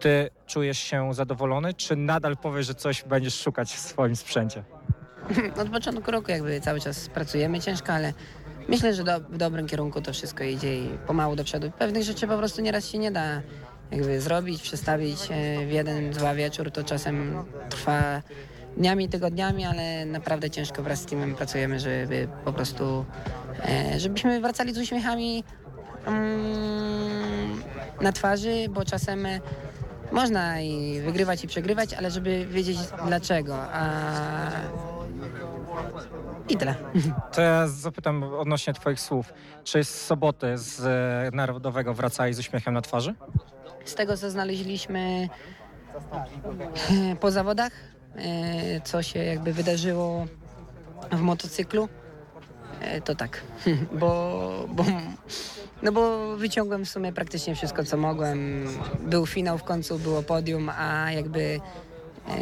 [0.00, 4.64] Ty czujesz się zadowolony, czy nadal powiesz, że coś będziesz szukać w swoim sprzęcie?
[5.62, 8.12] Od początku roku jakby cały czas pracujemy ciężko, ale
[8.70, 11.70] myślę, że do, w dobrym kierunku to wszystko idzie i pomału do przodu.
[11.78, 13.42] Pewnych rzeczy po prostu nieraz się nie da
[13.90, 16.70] jakby zrobić, przestawić e, w jeden, dwa wieczór.
[16.70, 18.22] To czasem trwa
[18.76, 23.04] dniami, tygodniami, ale naprawdę ciężko wraz z teamem pracujemy, żeby po prostu,
[23.68, 25.44] e, żebyśmy wracali z uśmiechami
[26.06, 27.62] mm,
[28.00, 29.26] na twarzy, bo czasem
[30.12, 33.56] Można i wygrywać i przegrywać, ale żeby wiedzieć dlaczego.
[33.72, 33.90] A...
[36.50, 36.74] I tyle.
[37.32, 39.32] To ja zapytam odnośnie twoich słów.
[39.64, 43.14] Czy z soboty z e, Narodowego wracali z uśmiechem na twarzy?
[43.84, 45.28] Z tego, co znaleźliśmy
[46.90, 47.72] e, po zawodach,
[48.16, 50.26] e, co się jakby wydarzyło
[51.12, 51.88] w motocyklu,
[52.80, 53.40] e, to tak.
[54.00, 54.84] Bo, bo,
[55.82, 58.66] no bo wyciągłem w sumie praktycznie wszystko, co mogłem.
[59.00, 61.60] Był finał w końcu, było podium, a jakby
[62.28, 62.32] e,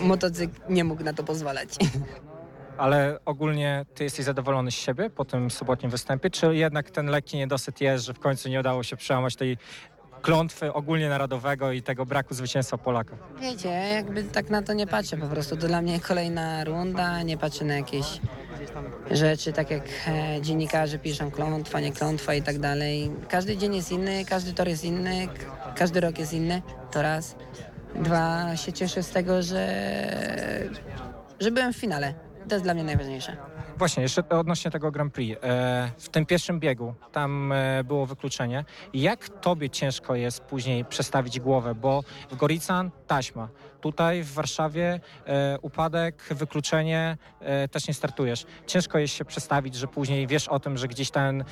[0.00, 1.68] motocykl nie mógł na to pozwalać.
[2.78, 7.36] Ale ogólnie ty jesteś zadowolony z siebie po tym sobotnim występie, czy jednak ten lekki
[7.36, 9.56] niedosyt jest, że w końcu nie udało się przełamać tej
[10.22, 13.18] klątwy ogólnie narodowego i tego braku zwycięstwa Polaków?
[13.40, 15.56] Wiecie, jakby tak na to nie patrzę po prostu.
[15.56, 18.20] To dla mnie kolejna runda, nie patrzę na jakieś
[19.10, 23.10] rzeczy, tak jak e, dziennikarze piszą klątwa, nie klątwa i tak dalej.
[23.28, 25.28] Każdy dzień jest inny, każdy tor jest inny,
[25.76, 27.36] każdy rok jest inny, to raz.
[27.94, 29.66] Dwa, się cieszę z tego, że,
[31.40, 32.23] że byłem w finale.
[32.48, 33.36] To jest dla mnie najważniejsze.
[33.78, 35.40] Właśnie, jeszcze odnośnie tego Grand Prix.
[35.42, 38.64] E, w tym pierwszym biegu tam e, było wykluczenie.
[38.94, 43.48] Jak tobie ciężko jest później przestawić głowę, bo w Gorican taśma,
[43.80, 47.16] tutaj w Warszawie e, upadek, wykluczenie,
[47.70, 48.46] też nie startujesz.
[48.66, 51.44] Ciężko jest się przestawić, że później wiesz o tym, że gdzieś ten,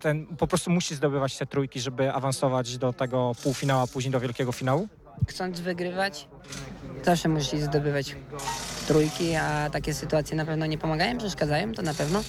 [0.00, 4.20] ten po prostu musi zdobywać te trójki, żeby awansować do tego półfinału, a później do
[4.20, 4.88] wielkiego finału?
[5.28, 6.28] Chcąc wygrywać,
[7.04, 8.16] zawsze musisz zdobywać
[8.88, 12.22] trójki, a takie sytuacje na pewno nie pomagają, przeszkadzają, to na pewno.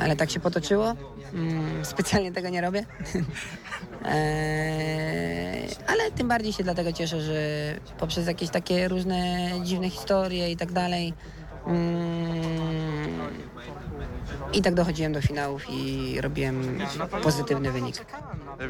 [0.00, 0.94] Ale tak się potoczyło.
[1.34, 2.84] Mm, specjalnie tego nie robię.
[4.04, 7.34] Eee, ale tym bardziej się dlatego cieszę, że
[7.98, 11.14] poprzez jakieś takie różne dziwne historie i tak dalej.
[11.66, 13.30] mm,
[14.52, 16.78] I tak dochodziłem do finałów i robiłem
[17.22, 18.06] pozytywny wynik.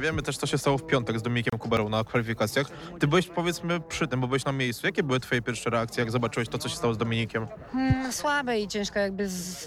[0.00, 2.66] Wiemy też, co się stało w piątek z Dominikiem Kuberą na kwalifikacjach.
[3.00, 4.86] Ty byłeś, powiedzmy, przy tym, bo byłeś na miejscu.
[4.86, 7.46] Jakie były twoje pierwsze reakcje, jak zobaczyłeś to, co się stało z Dominikiem?
[7.72, 9.66] Hmm, słabe i ciężko jakby z,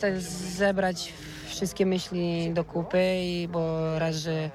[0.58, 1.14] zebrać
[1.48, 4.50] wszystkie myśli do kupy, i bo raz, że,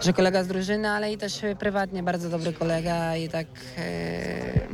[0.00, 3.46] że kolega z drużyny, ale i też prywatnie bardzo dobry kolega i tak
[3.78, 4.68] e,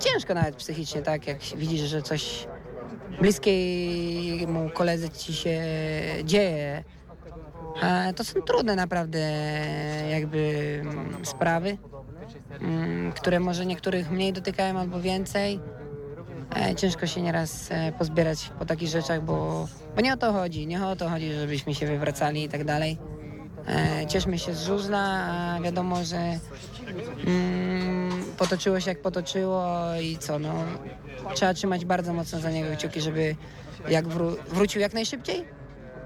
[0.00, 2.46] ciężko nawet psychicznie, tak, jak widzisz, że coś
[3.20, 5.60] bliskiemu koledze ci się
[6.24, 6.84] dzieje.
[8.16, 9.18] To są trudne naprawdę
[10.10, 11.78] jakby mm, sprawy,
[12.60, 15.60] mm, które może niektórych mniej dotykają albo więcej.
[16.56, 20.66] E, ciężko się nieraz e, pozbierać po takich rzeczach, bo, bo nie o to chodzi.
[20.66, 22.98] Nie o to chodzi, żebyśmy się wywracali i tak dalej.
[23.68, 26.38] E, cieszmy się z żużla, a wiadomo, że
[27.26, 29.64] mm, potoczyło się jak potoczyło
[30.02, 30.52] i co, no
[31.34, 33.36] trzeba trzymać bardzo mocno za niego kciuki, żeby
[33.88, 35.44] jak wró- wrócił jak najszybciej,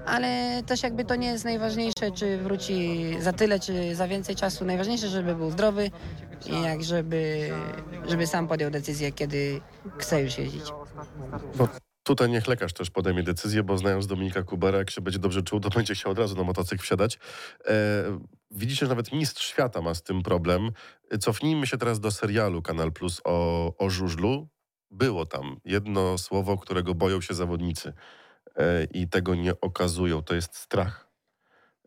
[0.05, 4.65] ale też jakby to nie jest najważniejsze, czy wróci za tyle, czy za więcej czasu.
[4.65, 5.91] Najważniejsze, żeby był zdrowy
[6.45, 7.49] i jak żeby,
[8.07, 9.61] żeby sam podjął decyzję, kiedy
[9.97, 10.63] chce już jeździć.
[12.07, 15.59] Tutaj niech lekarz też podejmie decyzję, bo znając Dominika Kubera, jak się będzie dobrze czuł,
[15.59, 17.19] to będzie chciał od razu na motocykl wsiadać.
[17.65, 18.03] E,
[18.51, 20.71] widzicie, że nawet mistrz świata ma z tym problem.
[21.19, 24.47] Cofnijmy się teraz do serialu Kanal Plus o, o żużlu.
[24.91, 27.93] Było tam jedno słowo, którego boją się zawodnicy
[28.55, 30.23] e, i tego nie okazują.
[30.23, 31.09] To jest strach.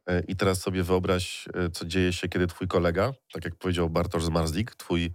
[0.06, 3.90] E, I teraz sobie wyobraź, e, co dzieje się, kiedy twój kolega, tak jak powiedział
[3.90, 5.10] Bartosz Zmarzlik, twój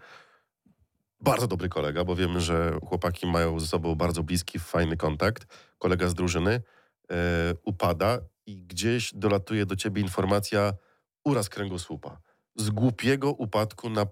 [1.20, 5.45] bardzo dobry kolega, bo wiemy, że chłopaki mają ze sobą bardzo bliski, fajny kontakt.
[5.78, 6.61] Kolega z drużyny
[7.11, 10.74] e, upada i gdzieś dolatuje do ciebie informacja
[11.26, 12.18] uraz kręgosłupa.
[12.55, 14.05] Z głupiego upadku na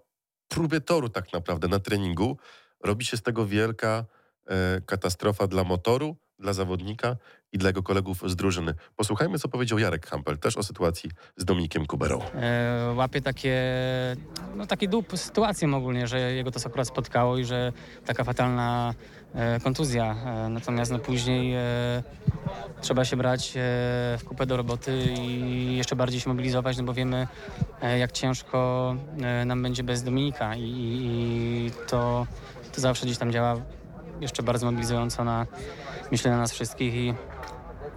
[0.48, 2.38] próbie toru tak naprawdę, na treningu.
[2.84, 4.06] Robi się z tego wielka
[4.48, 7.16] e, katastrofa dla motoru, dla zawodnika
[7.52, 8.74] i dla jego kolegów z drużyny.
[8.96, 12.20] Posłuchajmy, co powiedział Jarek Hampel też o sytuacji z Dominikiem Kuberą.
[12.22, 13.62] e, łapie takie,
[14.56, 17.72] no taki dup sytuacją ogólnie, że jego to akurat spotkało i że
[18.06, 18.94] taka fatalna
[19.36, 20.16] e, kontuzja.
[20.26, 22.04] E, natomiast no później e,
[22.82, 23.60] trzeba się brać e,
[24.18, 27.28] w kupę do roboty i jeszcze bardziej się mobilizować, no bo wiemy
[27.82, 32.28] e, jak ciężko e, nam będzie bez Dominika i, i, i to,
[32.76, 33.56] to zawsze gdzieś tam działa
[34.22, 35.46] jeszcze bardzo mobilizująco na,
[36.12, 37.14] myślę, na nas wszystkich i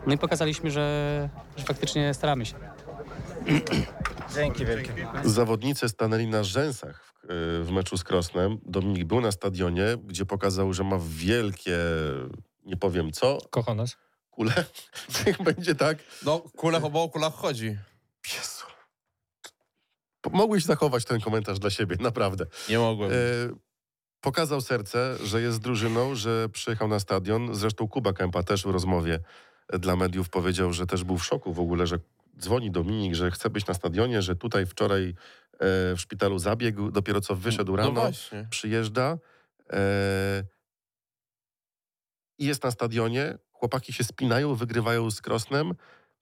[0.07, 2.55] no i pokazaliśmy, że, że faktycznie staramy się.
[4.35, 5.09] Dzięki wielkie.
[5.25, 7.27] Zawodnicy stanęli na rzęsach w, e,
[7.65, 8.59] w meczu z Krosnem.
[8.65, 11.79] Dominik był na stadionie, gdzie pokazał, że ma wielkie,
[12.65, 13.97] nie powiem co, Kochones.
[14.31, 14.53] kule.
[15.27, 15.99] Niech będzie tak.
[16.25, 17.79] No, kulach obo o kulach chodzi.
[18.37, 18.65] Jezu.
[20.21, 22.47] Po- Mogłeś zachować ten komentarz dla siebie, naprawdę.
[22.69, 23.11] Nie mogłem.
[23.13, 23.15] E,
[24.27, 27.55] pokazał serce, że jest z drużyną, że przyjechał na stadion.
[27.55, 29.19] Zresztą Kuba Kępa też w rozmowie
[29.69, 31.99] dla mediów powiedział, że też był w szoku w ogóle, że
[32.39, 35.15] dzwoni Dominik, że chce być na stadionie, że tutaj wczoraj
[35.61, 38.47] w szpitalu zabiegł, dopiero co wyszedł No rano, właśnie.
[38.51, 39.19] przyjeżdża
[39.73, 39.79] e,
[42.39, 43.39] i jest na stadionie.
[43.53, 45.75] Chłopaki się spinają, wygrywają z Krosnem.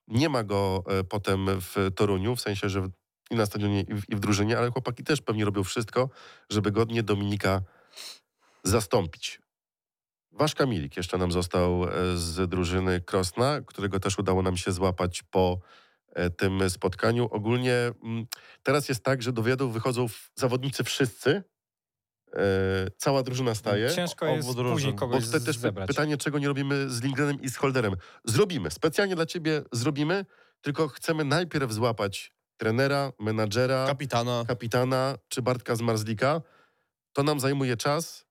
[0.08, 2.88] Nie ma go e, potem w Toruniu, w sensie, że
[3.30, 6.10] i na stadionie, i w, i w drużynie, ale chłopaki też pewnie robią wszystko,
[6.50, 7.62] żeby godnie Dominika
[8.64, 9.40] zastąpić.
[10.32, 15.22] Wasz Kamilik jeszcze nam został e, z drużyny Krosna, którego też udało nam się złapać
[15.22, 15.60] po
[16.12, 17.28] e, tym spotkaniu.
[17.30, 18.26] Ogólnie mm,
[18.62, 21.42] teraz jest tak, że do wywiadów wychodzą zawodnicy wszyscy.
[22.32, 22.40] E,
[22.96, 23.90] Cała drużyna staje.
[23.90, 24.72] Ciężko jest drużyn.
[24.72, 25.88] później Bo kogoś wtedy też zebrać.
[25.88, 27.96] pytanie, czego nie robimy z Lindgrenem i z Holderem.
[28.24, 28.70] Zrobimy.
[28.70, 30.24] Specjalnie dla ciebie zrobimy,
[30.60, 34.44] tylko chcemy najpierw złapać trenera, menadżera, Kapitana.
[34.48, 36.40] kapitana czy Bartka z Marzlika.
[37.12, 38.23] To nam zajmuje czas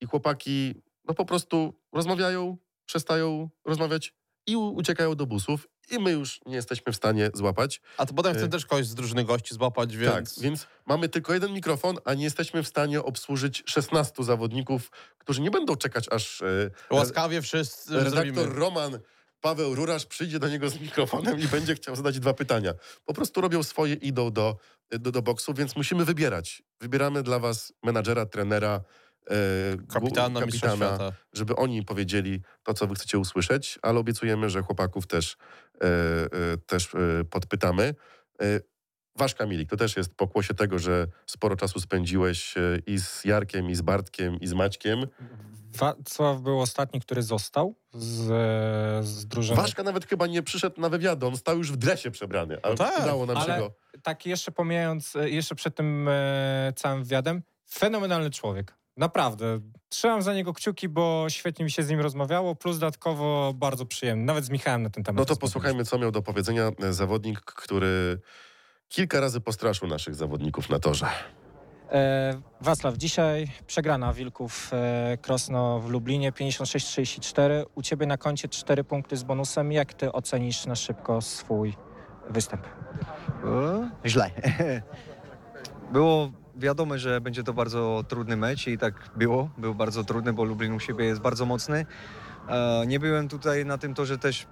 [0.00, 4.14] i chłopaki no po prostu rozmawiają, przestają rozmawiać
[4.46, 7.80] i uciekają do busów i my już nie jesteśmy w stanie złapać.
[7.96, 10.34] A to potem Y- chcę też kogoś z drużyny gości złapać, więc...
[10.34, 15.40] Tak, więc mamy tylko jeden mikrofon, a nie jesteśmy w stanie obsłużyć 16 zawodników, którzy
[15.40, 18.54] nie będą czekać aż e, Łaskawie wszyscy redaktor zrobimy.
[18.60, 18.98] Roman
[19.40, 22.74] Paweł Rurasz przyjdzie do niego z mikrofonem i będzie chciał zadać dwa pytania.
[23.04, 24.56] Po prostu robią swoje, idą do,
[24.90, 26.62] do, do boksu, więc musimy wybierać.
[26.80, 28.82] Wybieramy dla was menadżera, trenera, e,
[29.92, 31.12] Kapitana, mistrza kapitana świata.
[31.32, 35.36] żeby oni powiedzieli to, co wy chcecie usłyszeć, ale obiecujemy, że chłopaków też,
[35.80, 36.28] e, e,
[36.66, 37.94] też e, podpytamy.
[38.42, 38.60] E,
[39.16, 43.70] Wasz Kamilik, to też jest pokłosie tego, że sporo czasu spędziłeś e, i z Jarkiem,
[43.70, 45.06] i z Bartkiem, i z Maćkiem.
[45.76, 48.26] Wacław był ostatni, który został z,
[49.06, 49.56] z drużyny.
[49.56, 52.78] Waszka nawet chyba nie przyszedł na wywiad, on stał już w dresie przebrany, ale No
[52.78, 53.72] tak, udało nam się ale- go.
[54.02, 58.74] Tak jeszcze pomijając, e, jeszcze przed tym e, całym wywiadem, fenomenalny człowiek.
[59.00, 59.60] Naprawdę.
[59.88, 64.24] Trzymam za niego kciuki, bo świetnie mi się z nim rozmawiało, plus dodatkowo bardzo przyjemny.
[64.24, 65.18] Nawet z Michałem na ten temat.
[65.18, 68.20] No to posłuchajmy, co miał do powiedzenia e, zawodnik, który
[68.88, 71.06] kilka razy postraszył naszych zawodników na torze.
[71.90, 77.64] E, Wacław, dzisiaj przegrana Wilków e, Krosno w Lublinie 56-34.
[77.74, 79.72] U Ciebie na koncie 4 punkty z bonusem.
[79.72, 81.74] Jak Ty ocenisz na szybko swój
[82.30, 82.66] występ?
[83.44, 84.30] O, źle.
[85.92, 86.30] Było
[86.60, 89.50] wiadomo, że będzie to bardzo trudny mecz i tak było.
[89.58, 91.86] Był bardzo trudny, bo Lublin u siebie jest bardzo mocny.
[92.48, 94.46] E, Nie byłem tutaj na tym torze też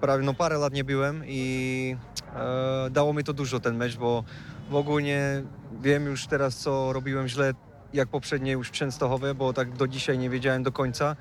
[0.00, 1.96] prawie no parę lat nie byłem i
[2.36, 4.24] e, dało mi to dużo ten mecz, bo
[4.70, 5.42] w ogóle
[5.80, 7.52] wiem już teraz co robiłem źle
[7.92, 11.16] jak poprzednie już w Częstochowie, bo tak do dzisiaj nie wiedziałem do końca.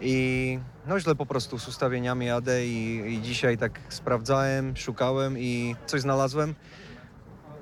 [0.00, 5.76] I no źle po prostu z ustawieniami jadę i, i dzisiaj tak sprawdzałem, szukałem i
[5.86, 6.54] coś znalazłem.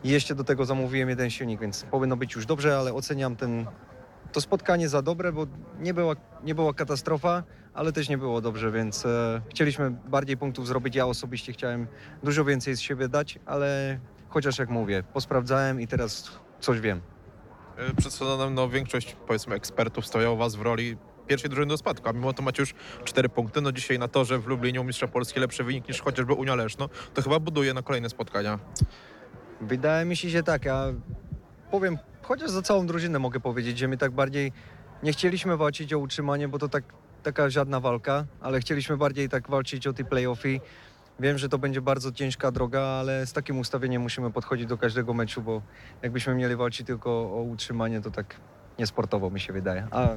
[0.04, 3.66] I jeszcze do tego zamówiłem jeden silnik, więc powinno być już dobrze, ale oceniam ten,
[4.32, 5.46] to spotkanie za dobre, bo
[5.80, 7.42] nie była, nie była katastrofa,
[7.74, 10.94] ale też nie było dobrze, więc e, chcieliśmy bardziej punktów zrobić.
[10.94, 11.86] Ja osobiście chciałem
[12.22, 16.30] dużo więcej z siebie dać, ale chociaż jak mówię, posprawdzałem i teraz
[16.60, 17.00] coś wiem.
[17.76, 20.96] E, Przed sezonem no, większość powiedzmy ekspertów stawiało was w roli
[21.26, 22.74] pierwszej drużyny do spadku, a mimo to macie już
[23.04, 23.60] cztery punkty.
[23.60, 26.88] No dzisiaj na torze w Lublinie u Mistrza Polski lepszy wynik niż chociażby Unia Leszno.
[27.14, 28.58] To chyba buduje na kolejne spotkania.
[29.60, 30.64] Wydaje mi się, że tak.
[30.64, 30.84] Ja
[31.70, 34.52] powiem, chociaż za całą drużynę mogę powiedzieć, że my tak bardziej
[35.02, 36.84] nie chcieliśmy walczyć o utrzymanie, bo to tak,
[37.22, 40.60] taka żadna walka, ale chcieliśmy bardziej tak walczyć o te playoffy.
[41.20, 45.14] Wiem, że to będzie bardzo ciężka droga, ale z takim ustawieniem musimy podchodzić do każdego
[45.14, 45.62] meczu, bo
[46.02, 48.36] jakbyśmy mieli walczyć tylko o utrzymanie, to tak
[48.78, 49.88] niesportowo mi się wydaje.
[49.90, 50.08] A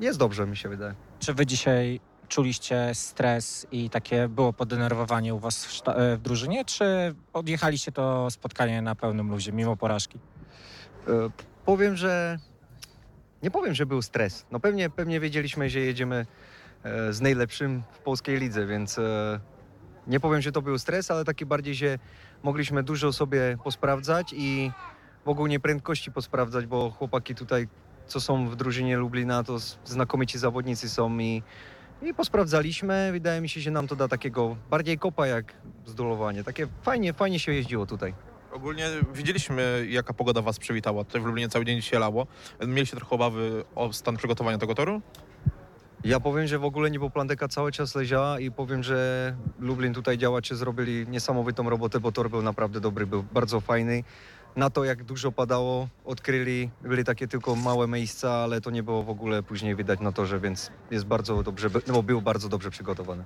[0.00, 0.94] jest dobrze, mi się wydaje.
[1.18, 6.64] Czy Wy dzisiaj czuliście stres i takie było podenerwowanie u Was w, e, w drużynie,
[6.64, 10.18] czy odjechaliście to spotkanie na pełnym luzie, mimo porażki?
[11.08, 11.30] E,
[11.64, 12.38] Powiem, że
[13.42, 14.46] nie powiem, że był stres.
[14.50, 16.26] No pewnie, pewnie wiedzieliśmy, że jedziemy
[16.82, 19.00] e, z najlepszym w polskiej lidze, więc
[20.06, 21.98] nie powiem, że to był stres, ale taki bardziej, że
[22.42, 24.70] mogliśmy dużo sobie posprawdzać i
[25.24, 27.68] w ogóle prędkości posprawdzać, bo chłopaki tutaj,
[28.06, 31.42] co są w drużynie Lublina, to znakomici zawodnicy są i,
[32.02, 33.08] i posprawdzaliśmy.
[33.12, 35.52] Wydaje mi się, że nam to da takiego bardziej kopa jak
[35.86, 36.44] zdolowanie.
[36.44, 38.14] Takie fajnie, fajnie się jeździło tutaj.
[38.52, 41.04] Ogólnie widzieliśmy, jaka pogoda was przywitała.
[41.04, 42.26] Tutaj w Lublinie cały dzień dzisiaj lało.
[42.66, 45.02] Mieliście trochę obawy o stan przygotowania tego toru?
[46.04, 50.18] Ja powiem, że w ogóle nie Plandeka cały czas leżała i powiem, że Lublin tutaj
[50.18, 54.04] działacze zrobili niesamowitą robotę, bo tor był naprawdę dobry, był bardzo fajny.
[54.56, 59.02] Na to, jak dużo padało, odkryli, byli takie tylko małe miejsca, ale to nie było
[59.02, 63.24] w ogóle później widać na torze, więc jest bardzo dobrze, no był bardzo dobrze przygotowany.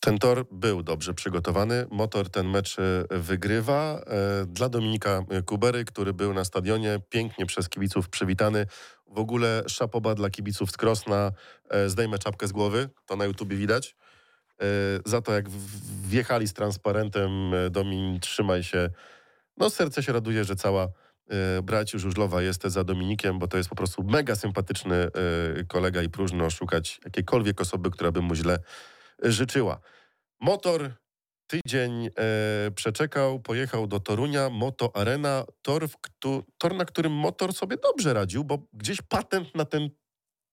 [0.00, 1.86] Ten tor był dobrze przygotowany.
[1.90, 4.00] Motor ten mecz e, wygrywa.
[4.06, 8.66] E, Dla Dominika Kubery, który był na stadionie, pięknie przez kibiców przywitany.
[9.06, 11.30] W ogóle szapoba dla kibiców z Krosna.
[11.70, 13.96] E, Zdejmę czapkę z głowy, to na YouTubie widać.
[15.06, 15.48] Za to, jak
[16.08, 17.30] wjechali z transparentem,
[17.70, 18.90] Domin, trzymaj się.
[19.56, 20.88] No serce się raduje, że cała
[21.28, 25.10] e, braci Żużlowa jest za Dominikiem, bo to jest po prostu mega sympatyczny e,
[25.68, 28.58] kolega i próżno szukać jakiejkolwiek osoby, która by mu źle
[29.24, 29.80] e, życzyła.
[30.40, 30.90] Motor
[31.46, 32.08] tydzień
[32.74, 38.44] przeczekał, pojechał do Torunia, Moto Arena, tor, któ- tor, na którym motor sobie dobrze radził,
[38.44, 39.90] bo gdzieś patent na ten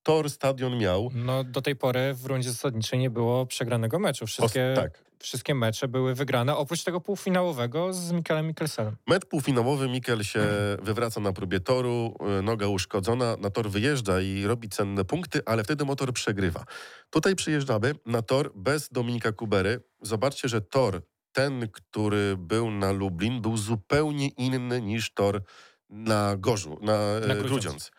[0.04, 1.10] tor stadion miał.
[1.14, 4.28] No do tej pory w rundzie zasadniczej nie było przegranego meczu.
[4.28, 5.04] Wszystkie, tak.
[5.20, 8.95] Wszystkie mecze były wygrane, oprócz tego półfinałowego z Mikelem Mikkelsenem.
[9.07, 10.47] Met półfinałowy Mikel się
[10.82, 15.63] wywraca na próbie toru, y, noga uszkodzona, na tor wyjeżdża i robi cenne punkty, ale
[15.63, 16.63] wtedy motor przegrywa.
[17.09, 19.84] Tutaj przyjeżdżamy na tor bez Dominika Kubery.
[20.01, 21.01] Zobaczcie, że tor,
[21.32, 25.41] ten, który był na Lublin, był zupełnie inny niż tor
[25.89, 27.91] na Gorzu, na, Na na Grudziądz.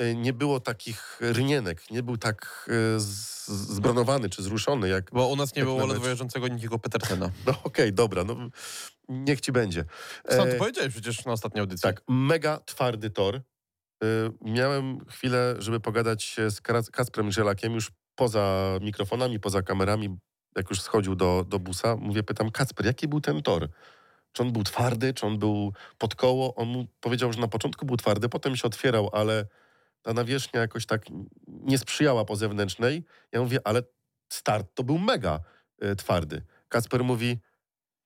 [0.00, 5.36] Y, Nie było takich rynienek, nie był tak z- zbronowany czy zruszony jak Bo u
[5.36, 7.30] nas nie było ledwo jeżdżącego Nikiego Petersena.
[7.46, 8.36] No okej, dobra, no
[9.08, 9.84] niech ci będzie.
[10.30, 11.82] Sam E, to powiedziałeś przecież na ostatniej audycji.
[11.82, 13.40] Tak, mega twardy tor.
[14.40, 16.60] Miałem chwilę, żeby pogadać się z
[16.92, 20.16] Kasprem Żelakiem już poza mikrofonami, poza kamerami,
[20.56, 21.96] jak już schodził do, do busa.
[21.96, 23.68] Mówię, pytam, Kacper, jaki był ten tor?
[24.32, 26.54] Czy on był twardy, czy on był pod koło?
[26.54, 29.46] On mu powiedział, że na początku był twardy, potem się otwierał, ale
[30.06, 31.04] ta nawierzchnia jakoś tak
[31.46, 33.04] nie sprzyjała po zewnętrznej.
[33.32, 33.82] Ja mówię, ale
[34.32, 35.40] start to był mega
[35.84, 36.42] y, twardy.
[36.68, 37.38] Kacper mówi,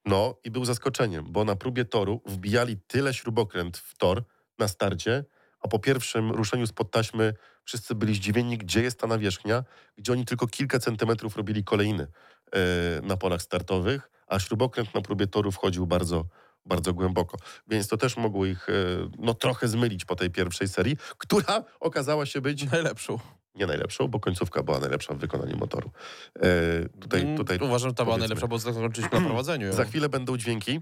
[0.05, 4.25] no i był zaskoczeniem, bo na próbie toru wbijali tyle śrubokręt w tor
[4.59, 5.25] na starcie,
[5.61, 7.35] a po pierwszym ruszeniu spod taśmy
[7.65, 9.65] wszyscy byli zdziwieni, gdzie jest ta nawierzchnia,
[9.99, 12.07] gdzie oni tylko kilka centymetrów robili kolejny
[12.53, 12.59] e,
[13.03, 16.25] na polach startowych, a śrubokręt na próbie toru wchodził bardzo,
[16.67, 17.37] bardzo głęboko.
[17.69, 18.73] Więc to też mogło ich e,
[19.19, 23.19] no, trochę zmylić po tej pierwszej serii, która okazała się być Najlepszą.
[23.55, 25.91] nie najlepszą, bo końcówka była najlepsza w wykonaniu motoru.
[26.37, 29.73] E, tutaj, Mm, tutaj Uważam, że ta była najlepsza, bo zakończyliśmy na prowadzeniu.
[29.73, 30.81] za chwilę będą dźwięki.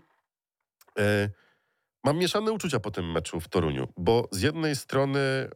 [0.99, 1.31] E,
[2.05, 5.49] mam mieszane uczucia po tym meczu w Toruniu, bo z jednej strony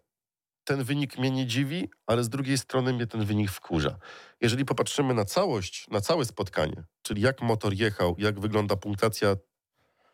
[0.64, 3.98] ten wynik mnie nie dziwi, ale z drugiej strony mnie ten wynik wkurza.
[4.40, 9.36] Jeżeli popatrzymy na całość, na całe spotkanie, czyli jak motor jechał, jak wygląda punktacja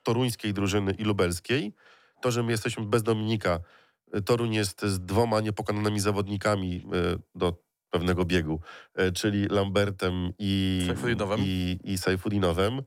[0.09, 1.73] toruńskiej drużyny i lubelskiej,
[2.21, 3.61] to, że my jesteśmy bez Dominika,
[4.13, 8.61] e, Toruń jest z dwoma niepokonanymi zawodnikami e, do pewnego biegu,
[8.95, 11.41] e, czyli Lambertem i, Saifuddinowem.
[11.43, 12.83] i, i Saifuddinowem,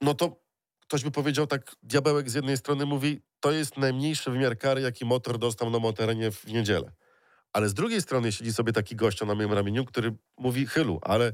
[0.00, 0.40] no to
[0.80, 5.04] ktoś by powiedział tak, diabełek z jednej strony mówi, to jest najmniejszy wymiar kary, jaki
[5.04, 6.92] motor dostał na motorenie w niedzielę.
[7.52, 11.32] Ale z drugiej strony siedzi sobie taki gościa na moim ramieniu, który mówi, chylu, ale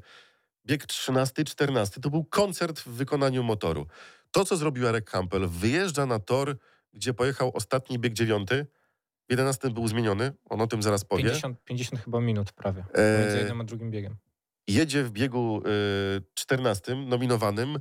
[0.66, 3.86] bieg 13-14 to był koncert w wykonaniu motoru.
[4.30, 6.56] To, co zrobił Jarek Campbell, wyjeżdża na tor,
[6.92, 8.66] gdzie pojechał ostatni bieg dziewiąty,
[9.28, 11.22] w 11 był zmieniony, on o tym zaraz powie.
[11.24, 14.16] 50, 50 chyba minut prawie, E, między jednym a drugim biegiem.
[14.68, 15.62] jedzie w biegu
[16.18, 17.78] y, 14 nominowanym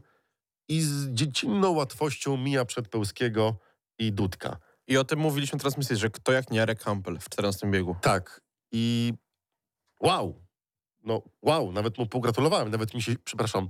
[0.69, 3.57] i z dziecinną łatwością mija Przedpełskiego
[3.99, 4.57] i Dudka.
[4.87, 7.95] I o tym mówiliśmy w transmisji, że kto jak nie Jarek Campbell w 14 biegu.
[8.01, 8.41] Tak.
[8.71, 9.13] I
[10.01, 10.44] wow.
[11.05, 13.69] No wow, nawet mu pogratulowałem, nawet mi się, przepraszam,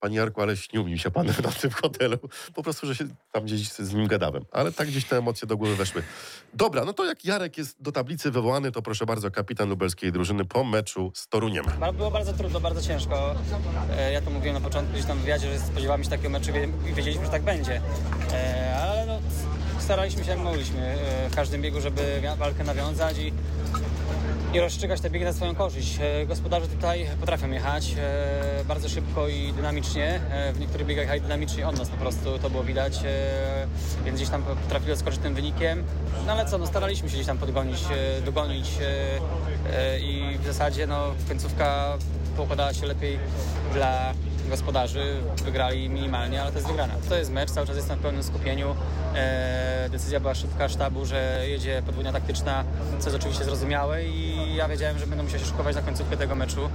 [0.00, 2.18] Panie Jarku, ale śnił mi się pan na tym hotelu.
[2.54, 4.44] Po prostu, że się tam gdzieś z nim gadałem.
[4.52, 6.02] Ale tak gdzieś te emocje do głowy weszły.
[6.54, 10.44] Dobra, no to jak Jarek jest do tablicy wywołany, to proszę bardzo, kapitan lubelskiej drużyny
[10.44, 11.64] po meczu z Toruniem.
[11.94, 13.34] Było bardzo trudno, bardzo ciężko.
[13.96, 16.50] E, Ja to mówiłem na początku gdzieś tam w wywiadzie, że spodziewałem się takiego meczu
[16.90, 17.80] i wiedzieliśmy, że tak będzie.
[18.32, 19.20] E, Ale no,
[19.80, 23.32] staraliśmy się jak mogliśmy e, w każdym biegu, żeby walkę nawiązać i,
[24.54, 25.98] i rozstrzygać te biegi na swoją korzyść.
[26.00, 30.20] E, Gospodarze tutaj potrafią jechać e, bardzo szybko i dynamicznie.
[30.30, 32.98] E, W niektórych biegach jechali dynamicznie od nas po prostu, to było widać,
[34.04, 35.84] więc gdzieś tam potrafili odskoczyć tym wynikiem.
[36.26, 37.78] No ale co, no staraliśmy się gdzieś tam podgonić,
[38.24, 38.70] dogonić
[40.00, 41.98] i w zasadzie no, końcówka
[42.36, 43.18] poukładała się lepiej
[43.74, 44.14] dla
[44.48, 45.16] gospodarzy.
[45.44, 46.94] Wygrali minimalnie, ale to jest wygrana.
[47.08, 48.74] To jest mecz, cały czas jestem w pełnym skupieniu.
[49.14, 52.64] E, decyzja była szybka sztabu, że jedzie podwójna taktyczna,
[52.98, 56.34] co jest oczywiście zrozumiałe i ja wiedziałem, że będę musiał się szykować na końcówkę tego
[56.34, 56.68] meczu.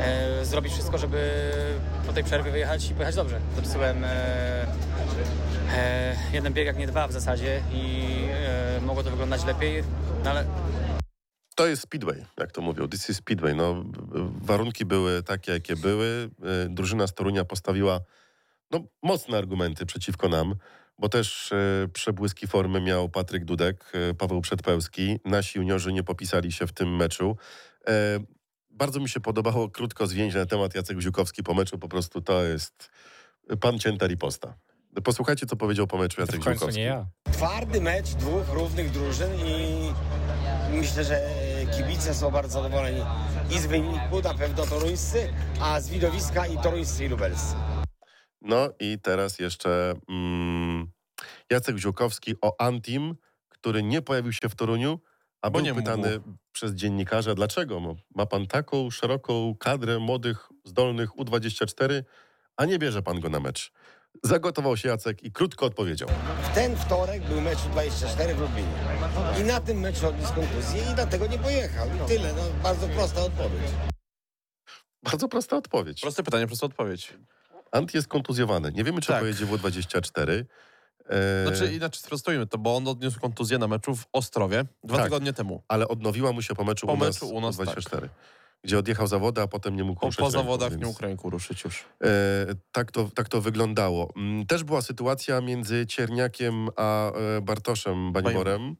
[0.00, 1.52] E, zrobić wszystko, żeby
[2.06, 3.40] po tej przerwie wyjechać i pojechać dobrze.
[3.56, 4.66] Zepsułem e,
[6.32, 8.08] jeden bieg, jak nie dwa w zasadzie i
[8.82, 9.84] mogło to wyglądać lepiej,
[10.24, 10.44] no ale
[11.58, 12.88] To jest Speedway, jak to mówią.
[12.88, 13.54] This is Speedway.
[13.54, 13.84] No,
[14.42, 16.30] warunki były takie, jakie były.
[16.64, 18.00] E, Drużyna z Torunia postawiła
[18.70, 20.54] no, mocne argumenty przeciwko nam,
[20.98, 25.18] bo też e, przebłyski formy miał Patryk Dudek, e, Paweł Przedpełski.
[25.24, 27.36] Nasi juniorzy nie popisali się w tym meczu.
[28.70, 31.78] Bardzo mi się podobało krótko zwięźle na temat Jacek Ziukowski po meczu.
[31.78, 32.90] Po prostu to jest
[33.60, 34.54] pan cięta riposta.
[35.04, 36.80] Posłuchajcie, co powiedział po meczu To Jacek w końcu Ziukowski.
[36.80, 37.06] nie ja.
[37.32, 39.92] Twardy mecz dwóch równych drużyn i
[40.70, 43.00] myślę, że kibice są bardzo zadowoleni
[43.50, 47.54] i z wyniku na pewno toruńscy, a z widowiska i toruńscy i lubelscy.
[48.42, 50.90] No i teraz jeszcze mm,
[51.50, 53.14] Jacek Ziółkowski o Antim,
[53.48, 54.98] który nie pojawił się w Toruniu,
[55.42, 55.82] a Bo był nie mógł.
[55.82, 56.20] pytany
[56.52, 57.80] przez dziennikarza, dlaczego?
[57.80, 62.02] Mo- Ma pan taką szeroką kadrę młodych, zdolnych U24,
[62.56, 63.72] a nie bierze pan go na mecz.
[64.24, 66.08] Zagotował się Jacek i krótko odpowiedział.
[66.42, 68.68] W ten wtorek był mecz 24 w Lublinie.
[69.40, 71.86] I na tym meczu odniósł kontuzję i dlatego nie pojechał.
[71.88, 73.70] I tyle, no bardzo prosta odpowiedź.
[75.02, 76.00] Bardzo prosta odpowiedź.
[76.00, 77.14] Proste pytanie, prosta odpowiedź.
[77.72, 78.72] Ant jest kontuzjowany.
[78.72, 79.20] Nie wiemy, czy Tak.
[79.20, 80.44] pojedzie w U24.
[81.08, 85.04] E, Znaczy inaczej sprostujmy to, bo on odniósł kontuzję na meczu w Ostrowie dwa Tak.
[85.06, 85.62] tygodnie temu.
[85.68, 87.66] ale odnowiła mu się po meczu Po u nas, meczu u nas, tak.
[87.68, 88.08] U24.
[88.64, 91.30] Gdzie odjechał zawody, a potem nie mógł Po, ruszać po zawodach więc- nie mógł ręku
[91.30, 91.84] ruszyć już.
[92.04, 92.08] E,
[92.72, 94.12] tak, to, tak to wyglądało.
[94.16, 98.76] Mm, Też była sytuacja między Cierniakiem a e, Bartoszem Bańborem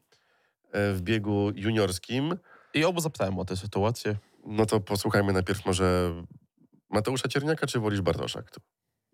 [0.73, 2.35] e, w biegu juniorskim.
[2.75, 4.17] I obu zapytałem o tę sytuację.
[4.47, 6.15] No to posłuchajmy najpierw może
[6.91, 8.43] Mateusza Cierniaka, czy wolisz Bartosza?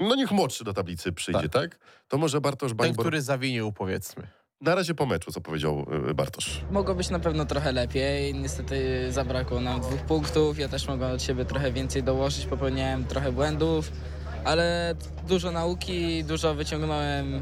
[0.00, 1.78] No niech młodszy do tablicy przyjdzie, tak?
[2.08, 3.04] To może Bartosz Ten, Bańbor...
[3.04, 4.26] który zawinił, powiedzmy.
[4.64, 6.60] Na razie po meczu, co powiedział e, Bartosz.
[6.70, 8.34] Mogło być na pewno trochę lepiej.
[8.34, 10.58] Niestety zabrakło nam dwóch punktów.
[10.58, 12.46] Ja też mogłem od siebie trochę więcej dołożyć.
[12.46, 13.92] Popełniałem trochę błędów,
[14.44, 14.94] ale
[15.28, 17.34] dużo nauki, dużo wyciągnąłem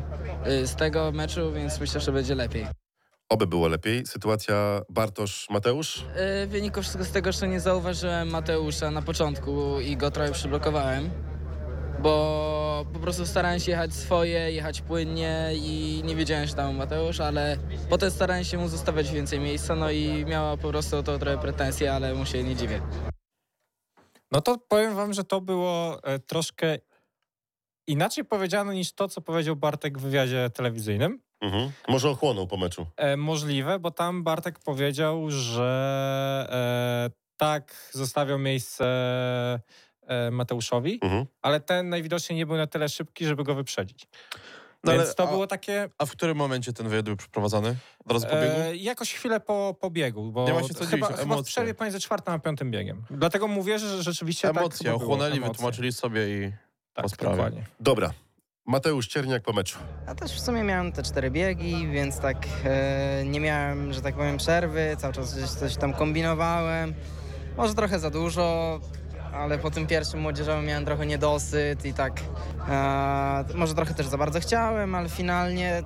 [0.46, 2.66] y, z tego meczu, więc myślę, że będzie lepiej.
[3.28, 4.06] Oby było lepiej.
[4.06, 6.02] Sytuacja Bartosz-Mateusz.
[6.42, 10.32] Y, W wyniku wszystko z tego, że nie zauważyłem Mateusza na początku i go trochę
[10.32, 11.10] przyblokowałem,
[12.02, 17.20] bo po prostu starałem się jechać swoje, jechać płynnie i nie wiedziałem, że tam Mateusz,
[17.20, 17.56] ale
[17.90, 21.38] potem starałem się mu zostawiać więcej miejsca, no i miała po prostu o to trochę
[21.38, 22.82] pretensje, ale mu się nie dziwię.
[24.30, 26.78] No to powiem wam, że to było e, troszkę
[27.86, 31.20] inaczej powiedziane niż to, co powiedział Bartek w wywiadzie telewizyjnym.
[31.40, 31.72] Mhm.
[31.88, 32.86] Może ochłonął po meczu.
[32.96, 36.46] E, możliwe, bo tam Bartek powiedział, że
[37.10, 38.84] e, tak zostawiał miejsce
[40.30, 41.26] Mateuszowi, Mhm.
[41.42, 44.08] ale ten najwidoczniej nie był na tyle szybki, żeby go wyprzedzić.
[44.84, 47.76] No Więc ale- to a- było takie A w którym momencie ten wywiad był przeprowadzony?
[48.04, 48.60] Od razu po biegu?
[48.60, 52.00] e, jakoś chwilę po, po biegu, bo Nie właśnie co chyba, chyba w przerwie pomiędzy
[52.00, 53.02] czwartym a piątym biegiem.
[53.10, 55.52] Dlatego mówię, że rzeczywiście tak Emocje, było, ochłonęli, emocje.
[55.52, 56.52] wytłumaczyli sobie i
[56.92, 57.36] Tak, po sprawie.
[57.36, 57.64] dokładnie.
[57.80, 58.10] Dobra.
[58.66, 59.78] Mateusz Cierniak po meczu.
[60.06, 64.14] Ja też w sumie miałem te cztery biegi, więc tak e, nie miałem, że tak
[64.14, 66.94] powiem, przerwy, cały czas gdzieś coś tam kombinowałem.
[67.56, 68.80] Może trochę za dużo,
[69.32, 72.20] ale po tym pierwszym młodzieżowym miałem trochę niedosyt i tak
[72.68, 75.82] e, może trochę też za bardzo chciałem, ale finalnie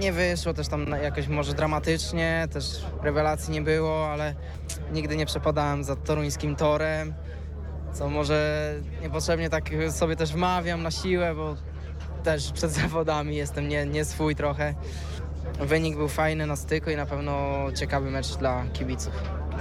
[0.00, 2.64] nie wyszło też tam jakoś może dramatycznie, też
[3.02, 4.34] rewelacji nie było, ale
[4.92, 7.14] nigdy nie przepadałem za toruńskim torem,
[7.92, 11.56] co może niepotrzebnie tak sobie też wmawiam na siłę, bo
[12.24, 14.74] też przed zawodami jestem nie, nie swój trochę.
[15.60, 19.12] Wynik był fajny na styku i na pewno ciekawy mecz dla kibiców.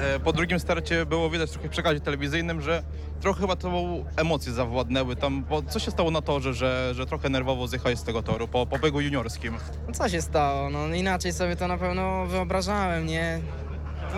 [0.01, 2.83] E, Po drugim starcie było widać trochę w przekazie telewizyjnym, że
[3.21, 3.71] trochę chyba to
[4.15, 8.03] emocje zawładnęły tam, bo co się stało na torze, że, że trochę nerwowo zjechałeś z
[8.03, 9.57] tego toru po, po biegu juniorskim?
[9.87, 10.69] No co się stało?
[10.69, 13.39] No inaczej sobie to na pewno wyobrażałem, nie?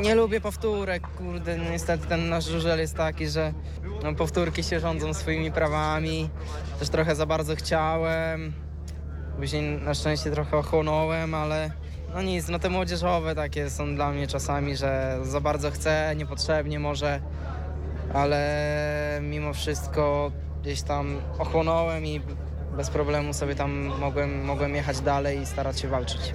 [0.01, 3.53] Nie lubię powtórek, kurde, niestety ten nasz żużel jest taki, że
[4.03, 6.29] no, powtórki się rządzą swoimi prawami.
[6.79, 8.53] Też trochę za bardzo chciałem.
[9.37, 11.71] Później na szczęście trochę ochłonąłem, ale
[12.13, 16.79] no nic, no te młodzieżowe takie są dla mnie czasami, że za bardzo chcę, niepotrzebnie
[16.79, 17.21] może,
[18.13, 20.31] ale mimo wszystko
[20.61, 22.21] gdzieś tam ochłonąłem i
[22.77, 26.33] bez problemu sobie tam mogłem, mogłem jechać dalej i starać się walczyć.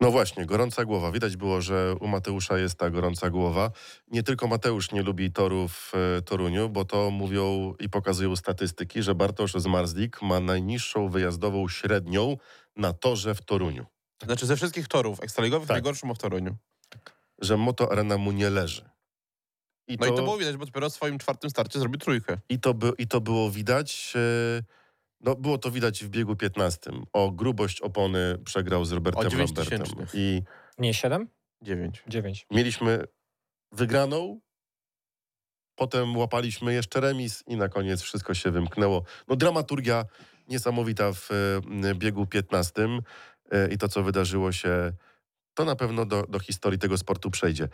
[0.00, 1.12] No właśnie, gorąca głowa.
[1.12, 3.70] Widać było, że u Mateusza jest ta gorąca głowa.
[4.08, 9.02] Nie tylko Mateusz nie lubi torów w e, Toruniu, bo to mówią i pokazują statystyki,
[9.02, 12.36] że Bartosz Zmarzlik ma najniższą wyjazdową średnią
[12.76, 13.86] na torze w Toruniu.
[14.24, 15.74] Znaczy ze wszystkich torów ekstraligowych Tak.
[15.74, 16.56] najgorszy ma w Toruniu.
[17.38, 18.90] Że Moto Arena mu nie leży.
[19.88, 22.38] I No i to było widać, bo dopiero w swoim czwartym starcie zrobił trójkę.
[22.48, 24.12] I to, by, I to było widać.
[24.16, 24.62] e,
[25.20, 26.90] No, było to widać w biegu 15.
[27.12, 29.78] O grubość opony przegrał z O Robertem 9 Lambertem.
[29.82, 30.10] tysięcznych.
[30.14, 30.42] I
[30.78, 31.28] Nie 7?
[31.62, 32.04] Dziewięć.
[32.08, 32.46] 9.
[32.50, 33.04] mieliśmy
[33.72, 34.40] wygraną,
[35.74, 39.02] potem łapaliśmy jeszcze remis i na koniec wszystko się wymknęło.
[39.28, 40.04] No dramaturgia
[40.48, 41.28] niesamowita w
[41.84, 42.98] e, biegu 15 e,
[43.70, 44.92] i to, co wydarzyło się,
[45.54, 47.68] to na pewno do, do historii tego sportu przejdzie.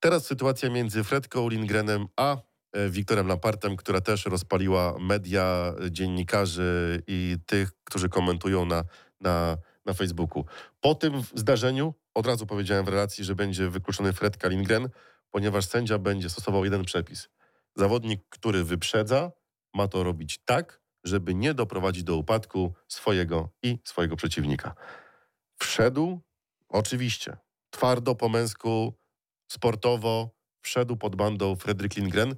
[0.00, 2.36] Teraz sytuacja między Fredką Lindgrenem a
[2.72, 8.84] e, Wiktorem Lampartem, która też rozpaliła media, dziennikarzy i tych, którzy komentują na,
[9.20, 10.44] na, na Facebooku.
[10.80, 14.88] Po tym zdarzeniu od razu powiedziałem w relacji, że będzie wykluczony Fredka Lindgren,
[15.30, 17.28] ponieważ sędzia będzie stosował jeden przepis.
[17.76, 19.32] Zawodnik, który wyprzedza,
[19.74, 24.74] ma to robić tak, żeby nie doprowadzić do upadku swojego i swojego przeciwnika.
[25.64, 26.20] Wszedł,
[26.68, 27.36] oczywiście,
[27.70, 28.94] twardo po męsku,
[29.48, 30.30] sportowo,
[30.62, 32.36] wszedł pod bandą Fredrik Lindgren.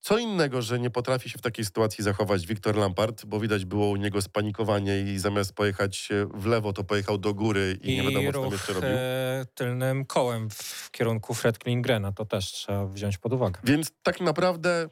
[0.00, 3.88] Co innego, że nie potrafi się w takiej sytuacji zachować Wiktor Lampard, bo widać było
[3.88, 8.32] u niego spanikowanie i zamiast pojechać w lewo, to pojechał do góry i, nie wiadomo,
[8.32, 8.90] co tam jeszcze robił.
[8.92, 12.12] e, tylnym kołem w kierunku Fred Klingrena.
[12.12, 13.60] To też trzeba wziąć pod uwagę.
[13.64, 14.88] Więc tak naprawdę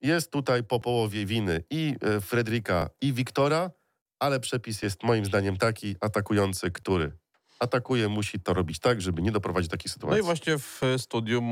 [0.00, 3.70] jest tutaj po połowie winy i e, Fredrika, i Wiktora,
[4.18, 7.12] ale przepis jest moim zdaniem taki atakujący, który
[7.60, 10.20] atakuje, musi to robić tak, żeby nie doprowadzić do takiej No sytuacji.
[10.20, 11.44] i właśnie w studium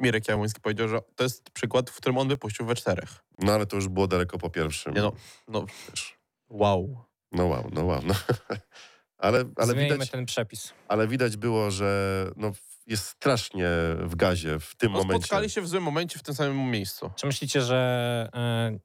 [0.00, 3.24] Mirek Jałoński powiedział, że to jest przykład, w którym on wypuścił we czterech.
[3.38, 4.94] No ale to już było daleko po pierwszym.
[4.94, 5.12] Nie no,
[5.48, 6.18] no Wiesz.
[6.48, 7.04] wow.
[7.32, 8.00] No wow, no wow.
[8.04, 8.14] No.
[9.18, 10.72] ale, ale, Zmieńmy widać, ten przepis.
[10.88, 12.52] ale widać było, że no,
[12.86, 13.68] jest strasznie
[14.00, 15.26] w gazie w tym No, momencie.
[15.26, 17.10] spotkali się w złym momencie w tym samym miejscu.
[17.16, 18.78] Czy myślicie, że e,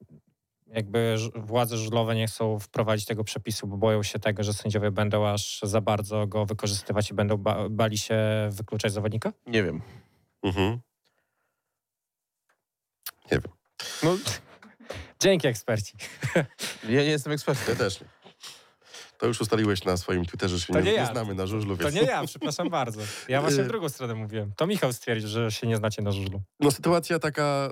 [0.74, 5.28] jakby władze żużlowe nie chcą wprowadzić tego przepisu, bo boją się tego, że sędziowie będą
[5.28, 8.18] aż za bardzo go wykorzystywać i będą ba bali się
[8.52, 9.34] wykluczać zawodnika?
[9.46, 9.82] Nie wiem.
[10.44, 10.80] Mhm.
[13.32, 13.52] Nie wiem.
[14.04, 14.18] No,
[15.20, 15.94] Dzięki eksperci.
[16.84, 17.66] ja nie jestem ekspertem.
[17.70, 18.08] Ja też nie.
[19.20, 21.06] To już ustaliłeś na swoim Twitterze, że się To nie, nie nie ja.
[21.12, 21.78] znamy na żużlu.
[21.78, 21.96] To Więc...
[21.96, 23.02] nie ja, przepraszam bardzo.
[23.28, 24.52] Ja właśnie w Y- drugą stronę mówiłem.
[24.58, 26.42] To Michał stwierdził, że się nie znacie na żużlu.
[26.60, 27.70] No sytuacja taka,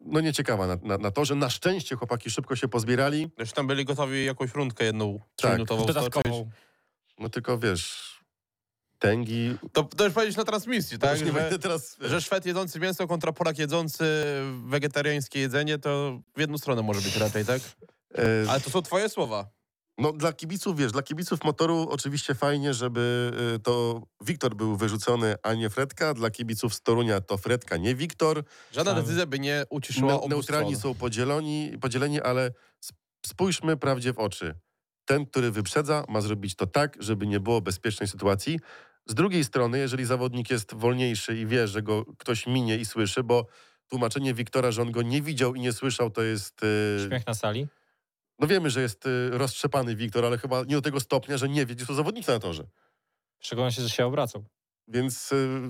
[0.00, 3.30] no nieciekawa na, na, na to, że na szczęście chłopaki szybko się pozbierali.
[3.36, 5.94] Zresztą tam byli gotowi jakąś rundkę jedną, Tak, trzyminutową stoczyć.
[6.02, 6.50] Dodatkową.
[7.18, 8.10] No tylko wiesz,
[8.98, 9.56] tęgi...
[9.72, 11.20] To, to już powiedzieć na transmisji, tak?
[11.20, 11.96] już nie Że, teraz...
[12.00, 14.04] że Szwed jedzący mięso kontra Polak jedzący
[14.66, 17.60] wegetariańskie jedzenie, to w jedną stronę może być raczej, tak?
[18.18, 19.50] e, Ale to są twoje słowa.
[20.00, 25.34] No dla kibiców, wiesz, dla kibiców motoru oczywiście fajnie, żeby y, to Wiktor był wyrzucony,
[25.42, 26.14] a nie Fredka.
[26.14, 28.44] Dla kibiców z Torunia to Fredka, nie Wiktor.
[28.72, 30.94] Żadna Tam- decyzja by nie uciszyła Ne- neutralni stron.
[30.94, 32.50] są podzieleni, podzieleni, ale
[32.88, 34.54] sp- spójrzmy prawdzie w oczy.
[35.04, 38.58] Ten, który wyprzedza, ma zrobić to tak, żeby nie było bezpiecznej sytuacji.
[39.06, 43.22] Z drugiej strony, jeżeli zawodnik jest wolniejszy i wie, że go ktoś minie i słyszy,
[43.22, 43.46] bo
[43.88, 46.62] tłumaczenie Wiktora, że on go nie widział i nie słyszał, to jest...
[46.62, 47.66] y, Śmiech na sali.
[48.40, 51.66] No wiemy, że jest y, roztrzepany Wiktor, ale chyba nie do tego stopnia, że nie
[51.66, 52.64] wie, gdzie są zawodnicy na torze.
[53.38, 54.44] W szczególności, że się obracał.
[54.88, 55.60] Więc y,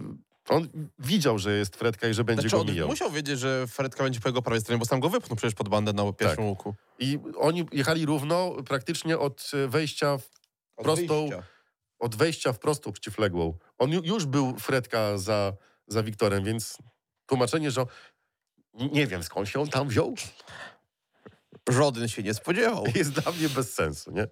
[0.48, 0.68] on
[0.98, 2.88] widział, że jest Fredka i że będzie Znaczy, go on mijał.
[2.88, 5.68] musiał wiedzieć, że Fredka będzie po jego prawej stronie, bo sam go wypchnął przecież pod
[5.68, 6.46] bandę na pierwszym Tak.
[6.46, 6.74] łuku.
[6.98, 10.30] I oni jechali równo praktycznie od y, wejścia w
[10.76, 11.42] Od prostą, wyjścia.
[11.98, 13.58] od wejścia w prostą przeciwległą.
[13.78, 15.52] On ju, już był Fredka za,
[15.86, 16.78] za Wiktorem, więc
[17.26, 17.86] tłumaczenie, że
[18.74, 20.14] nie wiem skąd się on tam wziął,
[21.68, 22.84] Żaden się nie spodziewał.
[22.94, 24.26] jest dla mnie bez sensu, nie?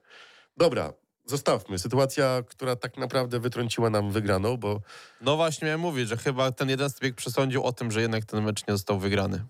[0.57, 0.93] Dobra,
[1.25, 1.79] zostawmy.
[1.79, 4.81] Sytuacja, która tak naprawdę wytrąciła nam wygraną, bo
[5.21, 8.45] No właśnie miałem mówić, że chyba ten jeden bieg przesądził o tym, że jednak ten
[8.45, 9.45] mecz nie został wygrany.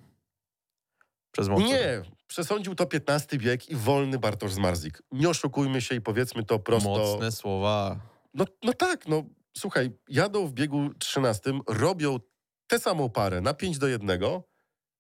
[1.33, 1.67] Przez motor.
[1.67, 5.03] nie, przesądził to 15 bieg i wolny Bartosz Zmarzik.
[5.13, 6.89] Nie oszukujmy się i powiedzmy to prosto.
[6.89, 8.01] Mocne słowa.
[8.35, 9.25] No, no tak, no
[9.57, 12.19] słuchaj, jadą w biegu 13, robią
[12.67, 14.21] tę samą parę na 5 do 1,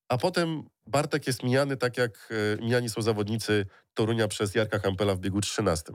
[0.08, 2.28] a potem Bartek jest mijany tak jak
[2.58, 5.92] e, mijani są zawodnicy Torunia przez Jarka Hampela w biegu 13.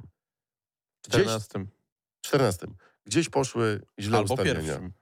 [1.07, 1.66] Gdzieś, 14.
[2.22, 2.68] 14.
[3.05, 4.55] Gdzieś poszły źle Albo ustawienia.
[4.59, 4.93] pierwszym.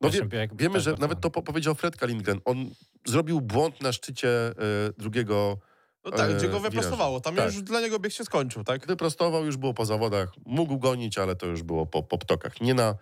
[0.00, 2.40] No wie, wiemy, że nawet to po, powiedział Fred Kalingren.
[2.44, 2.70] On
[3.06, 4.54] zrobił błąd na szczycie e,
[4.98, 5.58] drugiego,
[6.04, 7.20] No tak, gdzie go e, wyprostowało.
[7.20, 7.46] Tam Tak.
[7.46, 8.86] już dla niego bieg się skończył, tak?
[8.86, 12.60] wyprostował, już było po zawodach, mógł gonić, ale to już było po, po ptokach.
[12.60, 12.94] Nie na,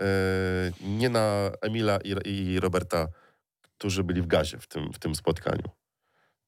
[0.00, 0.06] e,
[0.80, 3.08] nie na Emila i, i Roberta,
[3.82, 5.68] którzy byli w gazie w tym, w tym spotkaniu.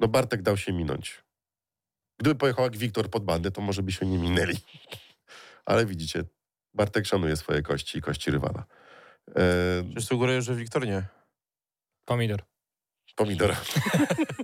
[0.00, 1.24] No Bartek dał się minąć.
[2.18, 4.56] Gdyby pojechał jak Wiktor pod bandę, to może by się nie minęli.
[5.70, 6.24] Ale widzicie,
[6.74, 8.64] Bartek szanuje swoje kości i kości rywala.
[9.28, 11.06] E, Przecież sugeruję, że Wiktor nie.
[12.04, 12.42] Pomidor.
[13.16, 13.56] pomidora.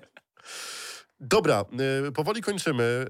[1.22, 1.64] Dobra,
[2.08, 3.06] y, powoli kończymy.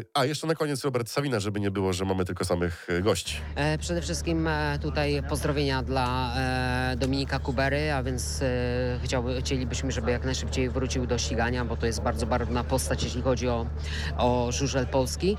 [0.00, 3.02] Y, a, jeszcze na koniec Robert Sawina, żeby nie było, że mamy tylko samych y,
[3.02, 3.36] gości.
[3.54, 8.40] E, Przede wszystkim e, tutaj pozdrowienia dla e, Dominika Kubery, a więc
[9.04, 13.22] chciałby, chcielibyśmy, żeby jak najszybciej wrócił do ścigania, bo to jest bardzo barwna postać, jeśli
[13.22, 13.66] chodzi o,
[14.18, 15.36] o żużel polski.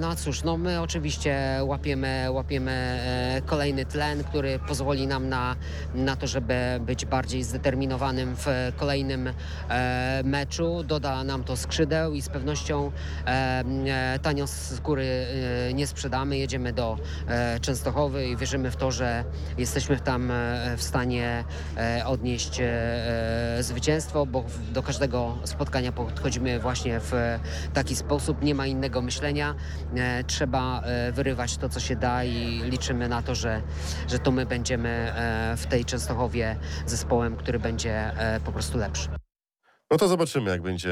[0.00, 3.00] No a cóż, no my oczywiście łapiemy, łapiemy
[3.46, 5.56] kolejny tlen, który pozwoli nam na,
[5.94, 8.46] na to, żeby być bardziej zdeterminowanym w
[8.76, 9.32] kolejnym
[10.24, 10.84] meczu.
[10.92, 12.92] Doda nam to skrzydeł i z pewnością
[13.26, 15.26] e, e, tanio skóry
[15.68, 16.38] e, nie sprzedamy.
[16.38, 16.98] Jedziemy do
[17.60, 19.24] Częstochowy i wierzymy w to, że
[19.58, 20.32] jesteśmy tam
[20.76, 21.44] w stanie
[22.06, 22.60] odnieść
[23.60, 27.12] zwycięstwo, bo do każdego spotkania podchodzimy właśnie w
[27.74, 28.42] taki sposób.
[28.42, 29.54] Nie ma innego myślenia.
[30.26, 30.82] Trzeba
[31.12, 33.62] wyrywać to, co się da i liczymy na to, że,
[34.08, 35.12] że to my będziemy
[35.56, 38.10] w tej Częstochowie zespołem, który będzie
[38.44, 39.21] po prostu lepszy.
[39.92, 40.90] No to zobaczymy, jak będzie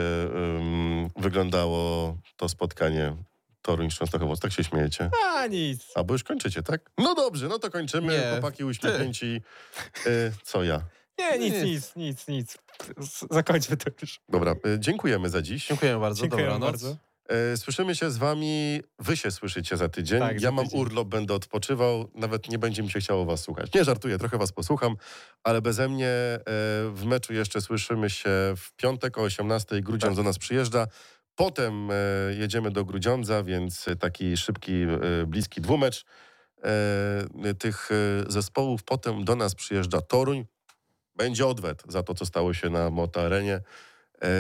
[0.59, 3.17] ym, wyglądało to spotkanie
[3.63, 4.37] Toruń Częstochowo.
[4.37, 5.11] Tak się śmiejecie.
[5.37, 5.87] A nic.
[5.95, 6.91] A, bo już kończycie, tak?
[6.99, 8.13] No dobrze, no to kończymy.
[8.13, 9.43] Nie, Chłopaki uśmiechnięci.
[10.07, 10.81] Y, co ja?
[11.19, 11.63] Nie, nic, Nie.
[11.65, 12.59] nic, nic, nic.
[12.99, 14.21] Z- Zakończmy to już.
[14.29, 15.67] Dobra, y, dziękujemy za dziś.
[15.67, 16.71] Dziękujemy bardzo, Dziękujemy dobranoc.
[16.83, 16.97] bardzo.
[17.31, 20.20] E, Słyszymy się z wami, wy się słyszycie za tydzień.
[20.20, 20.81] Tak, ja za mam tydzień.
[20.81, 23.72] urlop, będę odpoczywał, nawet nie będzie mi się chciało was słuchać.
[23.74, 24.97] Nie żartuję, trochę was posłucham,
[25.45, 26.41] ale beze mnie e,
[26.91, 30.87] w meczu jeszcze słyszymy się w piątek o 18 Grudziądz do nas przyjeżdża.
[31.35, 31.95] Potem e,
[32.39, 34.72] jedziemy do Grudziądza, więc taki szybki,
[35.26, 36.05] bliski dwumecz
[37.59, 37.89] tych
[38.28, 38.83] zespołów.
[38.83, 40.45] Potem do nas przyjeżdża Toruń.
[41.16, 43.55] Będzie odwet za to, co stało się na Moto Arenie.
[43.55, 43.62] E,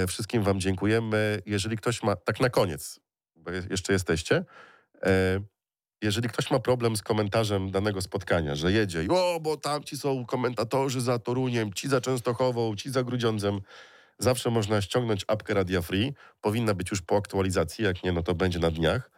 [0.08, 1.42] Wszystkim Wam dziękujemy.
[1.46, 3.00] Jeżeli ktoś ma, tak na koniec,
[3.36, 4.44] bo je- jeszcze jesteście,
[5.02, 5.40] e,
[6.02, 10.26] jeżeli ktoś ma problem z komentarzem danego spotkania, że jedzie i o, bo tamci są
[10.26, 13.60] komentatorzy za Toruniem, ci za Częstochową, ci za Grudziądzem,
[14.18, 16.14] zawsze można ściągnąć apkę Radia Free.
[16.40, 19.10] Powinna być już po aktualizacji, jak nie, no to będzie na dniach.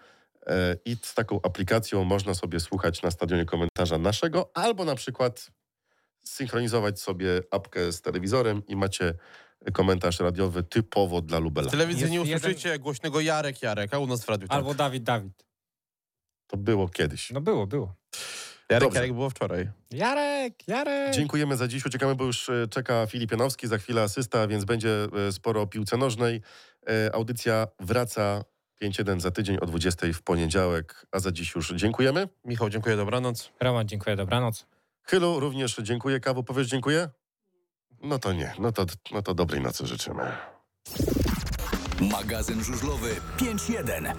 [0.47, 5.51] E, I z taką aplikacją można sobie słuchać na stadionie komentarza naszego, albo na przykład
[6.25, 9.15] synchronizować sobie apkę z telewizorem i macie
[9.73, 11.69] komentarz radiowy typowo dla Lubela.
[11.69, 14.57] W telewizji Jest nie jeden- usłyszycie głośnego Jarek Jarek, a u nas w radiu tak.
[14.57, 15.45] Albo Dawid, Dawid.
[16.47, 17.31] To było kiedyś.
[17.31, 17.95] No było, było.
[18.71, 18.99] Jarek Dobrze.
[18.99, 19.69] Jarek było wczoraj.
[19.91, 21.15] Jarek, Jarek.
[21.15, 21.87] Dziękujemy za dziś.
[21.87, 25.67] Uciekamy, bo już e, czeka Filip Janowski, za chwilę asysta, więc będzie e, sporo o
[25.67, 26.41] piłce nożnej.
[26.89, 28.45] E, Audycja wraca
[28.83, 32.29] 5-1 za tydzień o 20 w poniedziałek, a za dziś już dziękujemy.
[32.45, 33.51] Michał, dziękuję, dobranoc.
[33.61, 34.67] Roman, dziękuję, dobranoc.
[35.03, 36.21] Chylu również dziękuję.
[36.21, 37.09] Kawu, powiesz dziękuję?
[38.03, 40.33] No to nie, no to, no to dobrej nocy życzymy.
[42.01, 44.15] Magazyn żużlowy 5-1.